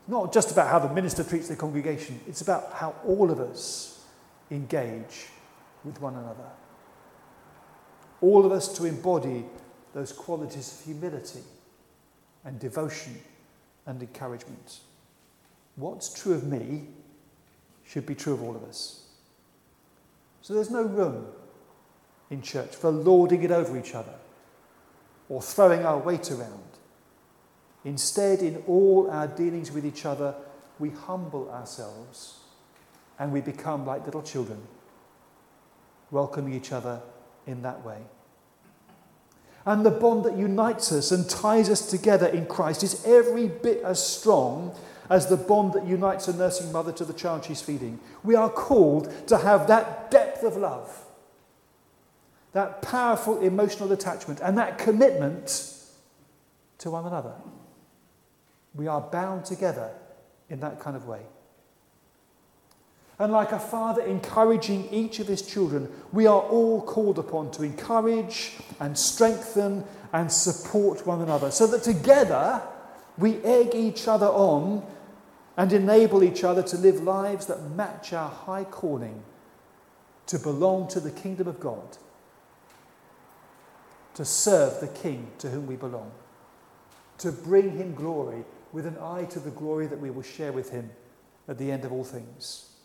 It's 0.00 0.08
not 0.08 0.32
just 0.32 0.52
about 0.52 0.68
how 0.68 0.78
the 0.78 0.92
minister 0.92 1.24
treats 1.24 1.48
the 1.48 1.56
congregation, 1.56 2.20
it's 2.28 2.42
about 2.42 2.72
how 2.74 2.94
all 3.06 3.30
of 3.30 3.40
us 3.40 4.04
engage 4.50 5.28
with 5.82 6.00
one 6.00 6.14
another. 6.14 6.50
All 8.20 8.44
of 8.44 8.52
us 8.52 8.68
to 8.76 8.84
embody 8.84 9.44
those 9.94 10.12
qualities 10.12 10.78
of 10.78 10.84
humility 10.86 11.40
and 12.44 12.60
devotion 12.60 13.18
and 13.86 14.02
encouragement. 14.02 14.80
What's 15.76 16.12
true 16.12 16.34
of 16.34 16.44
me 16.44 16.88
should 17.84 18.06
be 18.06 18.14
true 18.14 18.34
of 18.34 18.42
all 18.42 18.56
of 18.56 18.64
us. 18.64 19.04
So 20.42 20.54
there's 20.54 20.70
no 20.70 20.82
room 20.82 21.26
in 22.30 22.42
church 22.42 22.74
for 22.74 22.90
lording 22.90 23.42
it 23.42 23.50
over 23.50 23.78
each 23.78 23.94
other 23.94 24.14
or 25.28 25.42
throwing 25.42 25.84
our 25.84 25.98
weight 25.98 26.30
around. 26.30 26.62
Instead, 27.84 28.40
in 28.40 28.62
all 28.66 29.08
our 29.10 29.28
dealings 29.28 29.70
with 29.70 29.86
each 29.86 30.04
other, 30.04 30.34
we 30.78 30.90
humble 30.90 31.50
ourselves 31.50 32.40
and 33.18 33.32
we 33.32 33.40
become 33.40 33.86
like 33.86 34.04
little 34.04 34.22
children, 34.22 34.60
welcoming 36.10 36.52
each 36.52 36.72
other 36.72 37.00
in 37.46 37.62
that 37.62 37.84
way. 37.84 37.98
And 39.66 39.84
the 39.84 39.90
bond 39.90 40.24
that 40.24 40.36
unites 40.36 40.92
us 40.92 41.10
and 41.10 41.28
ties 41.28 41.68
us 41.68 41.90
together 41.90 42.28
in 42.28 42.46
Christ 42.46 42.84
is 42.84 43.04
every 43.04 43.48
bit 43.48 43.82
as 43.82 44.04
strong 44.04 44.72
as 45.10 45.26
the 45.26 45.36
bond 45.36 45.72
that 45.72 45.86
unites 45.86 46.28
a 46.28 46.36
nursing 46.36 46.70
mother 46.70 46.92
to 46.92 47.04
the 47.04 47.12
child 47.12 47.44
she's 47.44 47.60
feeding. 47.60 47.98
We 48.22 48.36
are 48.36 48.48
called 48.48 49.12
to 49.26 49.38
have 49.38 49.66
that 49.66 50.10
depth 50.10 50.44
of 50.44 50.56
love, 50.56 51.04
that 52.52 52.80
powerful 52.80 53.40
emotional 53.40 53.90
attachment, 53.90 54.40
and 54.40 54.56
that 54.56 54.78
commitment 54.78 55.74
to 56.78 56.90
one 56.90 57.04
another. 57.04 57.34
We 58.74 58.86
are 58.86 59.00
bound 59.00 59.44
together 59.46 59.90
in 60.48 60.60
that 60.60 60.78
kind 60.78 60.96
of 60.96 61.06
way. 61.06 61.22
And 63.18 63.32
like 63.32 63.52
a 63.52 63.58
father 63.58 64.02
encouraging 64.02 64.88
each 64.90 65.20
of 65.20 65.26
his 65.26 65.42
children, 65.42 65.90
we 66.12 66.26
are 66.26 66.40
all 66.40 66.82
called 66.82 67.18
upon 67.18 67.50
to 67.52 67.62
encourage 67.62 68.52
and 68.78 68.96
strengthen 68.96 69.84
and 70.12 70.30
support 70.30 71.06
one 71.06 71.22
another 71.22 71.50
so 71.50 71.66
that 71.68 71.82
together 71.82 72.62
we 73.16 73.36
egg 73.42 73.74
each 73.74 74.06
other 74.06 74.26
on 74.26 74.84
and 75.56 75.72
enable 75.72 76.22
each 76.22 76.44
other 76.44 76.62
to 76.62 76.76
live 76.76 77.02
lives 77.02 77.46
that 77.46 77.70
match 77.70 78.12
our 78.12 78.28
high 78.28 78.64
calling 78.64 79.22
to 80.26 80.38
belong 80.38 80.88
to 80.88 81.00
the 81.00 81.10
kingdom 81.10 81.48
of 81.48 81.60
God, 81.60 81.96
to 84.14 84.24
serve 84.24 84.80
the 84.80 84.88
King 84.88 85.30
to 85.38 85.48
whom 85.48 85.66
we 85.66 85.76
belong, 85.76 86.10
to 87.18 87.32
bring 87.32 87.76
him 87.76 87.94
glory 87.94 88.44
with 88.72 88.86
an 88.86 88.98
eye 88.98 89.24
to 89.30 89.40
the 89.40 89.50
glory 89.50 89.86
that 89.86 90.00
we 90.00 90.10
will 90.10 90.22
share 90.22 90.52
with 90.52 90.70
him 90.70 90.90
at 91.48 91.58
the 91.58 91.70
end 91.70 91.84
of 91.84 91.92
all 91.92 92.04
things. 92.04 92.75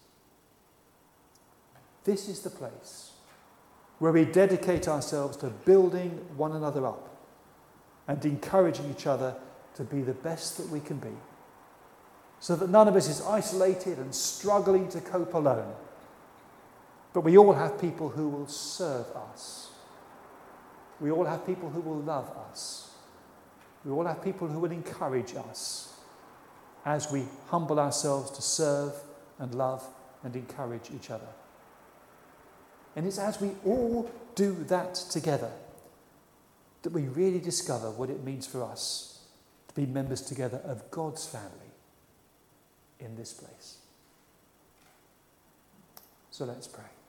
This 2.03 2.27
is 2.27 2.41
the 2.41 2.49
place 2.49 3.11
where 3.99 4.11
we 4.11 4.25
dedicate 4.25 4.87
ourselves 4.87 5.37
to 5.37 5.47
building 5.47 6.09
one 6.35 6.53
another 6.53 6.85
up 6.87 7.15
and 8.07 8.23
encouraging 8.25 8.89
each 8.89 9.05
other 9.05 9.35
to 9.75 9.83
be 9.83 10.01
the 10.01 10.13
best 10.13 10.57
that 10.57 10.67
we 10.69 10.79
can 10.79 10.97
be, 10.97 11.15
so 12.39 12.55
that 12.55 12.69
none 12.69 12.87
of 12.87 12.95
us 12.95 13.07
is 13.07 13.21
isolated 13.21 13.99
and 13.99 14.13
struggling 14.13 14.89
to 14.89 14.99
cope 14.99 15.33
alone, 15.33 15.73
but 17.13 17.21
we 17.21 17.37
all 17.37 17.53
have 17.53 17.79
people 17.79 18.09
who 18.09 18.27
will 18.29 18.47
serve 18.47 19.05
us. 19.31 19.69
We 20.99 21.11
all 21.11 21.25
have 21.25 21.45
people 21.45 21.69
who 21.69 21.81
will 21.81 21.99
love 21.99 22.29
us. 22.49 22.91
We 23.85 23.91
all 23.91 24.05
have 24.05 24.23
people 24.23 24.47
who 24.47 24.59
will 24.59 24.71
encourage 24.71 25.35
us 25.35 25.93
as 26.85 27.11
we 27.11 27.25
humble 27.47 27.79
ourselves 27.79 28.31
to 28.31 28.41
serve 28.41 28.93
and 29.39 29.53
love 29.55 29.87
and 30.23 30.35
encourage 30.35 30.89
each 30.93 31.09
other. 31.09 31.27
And 32.95 33.05
it's 33.05 33.19
as 33.19 33.39
we 33.39 33.51
all 33.65 34.11
do 34.35 34.53
that 34.67 34.95
together 34.95 35.51
that 36.83 36.91
we 36.91 37.03
really 37.03 37.39
discover 37.39 37.91
what 37.91 38.09
it 38.09 38.23
means 38.23 38.47
for 38.47 38.63
us 38.63 39.19
to 39.67 39.75
be 39.75 39.85
members 39.85 40.21
together 40.21 40.61
of 40.65 40.89
God's 40.91 41.25
family 41.25 41.71
in 42.99 43.15
this 43.15 43.33
place. 43.33 43.77
So 46.31 46.45
let's 46.45 46.67
pray. 46.67 47.00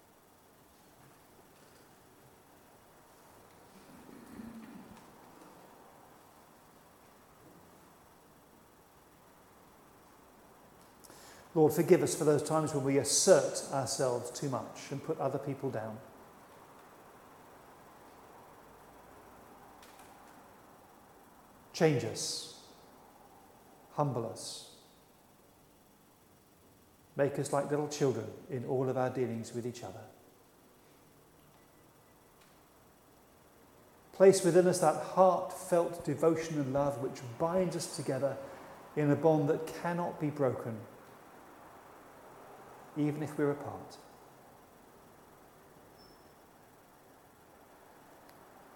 Lord, 11.54 11.72
forgive 11.72 12.02
us 12.02 12.14
for 12.14 12.24
those 12.24 12.42
times 12.42 12.74
when 12.74 12.84
we 12.84 12.98
assert 12.98 13.62
ourselves 13.72 14.30
too 14.30 14.48
much 14.48 14.90
and 14.90 15.04
put 15.04 15.18
other 15.20 15.38
people 15.38 15.70
down. 15.70 15.98
Change 21.74 22.04
us, 22.04 22.60
humble 23.94 24.28
us, 24.28 24.70
make 27.16 27.38
us 27.38 27.52
like 27.52 27.70
little 27.70 27.88
children 27.88 28.26
in 28.50 28.64
all 28.66 28.88
of 28.88 28.96
our 28.96 29.10
dealings 29.10 29.54
with 29.54 29.66
each 29.66 29.82
other. 29.82 30.00
Place 34.12 34.44
within 34.44 34.68
us 34.68 34.78
that 34.80 35.02
heartfelt 35.02 36.04
devotion 36.04 36.60
and 36.60 36.72
love 36.72 36.98
which 36.98 37.20
binds 37.38 37.74
us 37.74 37.96
together 37.96 38.36
in 38.94 39.10
a 39.10 39.16
bond 39.16 39.48
that 39.48 39.66
cannot 39.82 40.20
be 40.20 40.28
broken 40.28 40.76
even 42.96 43.22
if 43.22 43.36
we're 43.38 43.50
apart. 43.50 43.96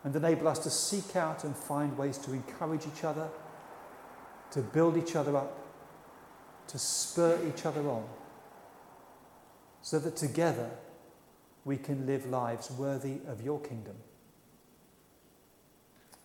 And 0.05 0.15
enable 0.15 0.49
us 0.49 0.61
to 0.61 0.71
seek 0.71 1.17
out 1.17 1.45
and 1.45 1.57
find 1.57 1.99
ways 1.99 2.17
to 2.19 2.33
encourage 2.33 2.87
each 2.87 3.05
other, 3.05 3.29
to 4.53 4.61
build 4.61 4.97
each 4.97 5.17
other 5.17 5.37
up, 5.37 5.59
to 6.69 6.79
spur 6.79 7.39
each 7.49 7.67
other 7.67 7.89
on, 7.89 8.05
so 9.83 9.99
that 9.99 10.17
together 10.17 10.71
we 11.65 11.77
can 11.77 12.07
live 12.07 12.27
lives 12.27 12.71
worthy 12.71 13.19
of 13.27 13.43
your 13.43 13.61
kingdom 13.61 13.97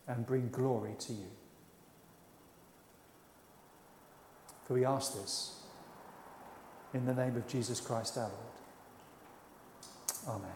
and 0.07 0.25
bring 0.25 0.49
glory 0.49 0.93
to 0.99 1.13
you. 1.13 1.31
For 4.65 4.75
we 4.75 4.85
ask 4.85 5.13
this 5.13 5.60
in 6.93 7.05
the 7.05 7.13
name 7.13 7.35
of 7.35 7.47
Jesus 7.47 7.79
Christ 7.79 8.17
our 8.17 8.29
Lord. 8.29 8.37
Amen. 10.27 10.51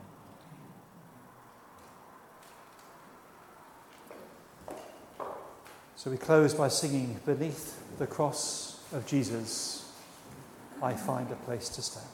So 5.95 6.11
we 6.11 6.17
close 6.17 6.53
by 6.53 6.67
singing, 6.67 7.19
Beneath 7.25 7.81
the 7.97 8.05
cross 8.05 8.79
of 8.93 9.07
Jesus, 9.07 9.91
I 10.83 10.93
find 10.93 11.31
a 11.31 11.35
place 11.35 11.69
to 11.69 11.81
stand. 11.81 12.05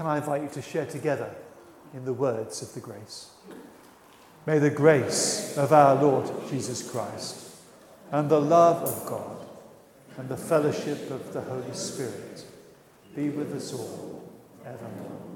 Can 0.00 0.06
I 0.06 0.16
invite 0.16 0.40
you 0.40 0.48
to 0.54 0.62
share 0.62 0.86
together 0.86 1.30
in 1.92 2.06
the 2.06 2.14
words 2.14 2.62
of 2.62 2.72
the 2.72 2.80
grace? 2.80 3.32
May 4.46 4.58
the 4.58 4.70
grace 4.70 5.58
of 5.58 5.74
our 5.74 5.94
Lord 5.94 6.26
Jesus 6.48 6.90
Christ 6.90 7.56
and 8.10 8.30
the 8.30 8.40
love 8.40 8.82
of 8.82 9.04
God 9.04 9.46
and 10.16 10.26
the 10.26 10.38
fellowship 10.38 11.10
of 11.10 11.34
the 11.34 11.42
Holy 11.42 11.74
Spirit 11.74 12.46
be 13.14 13.28
with 13.28 13.54
us 13.54 13.74
all 13.74 14.32
evermore. 14.64 15.29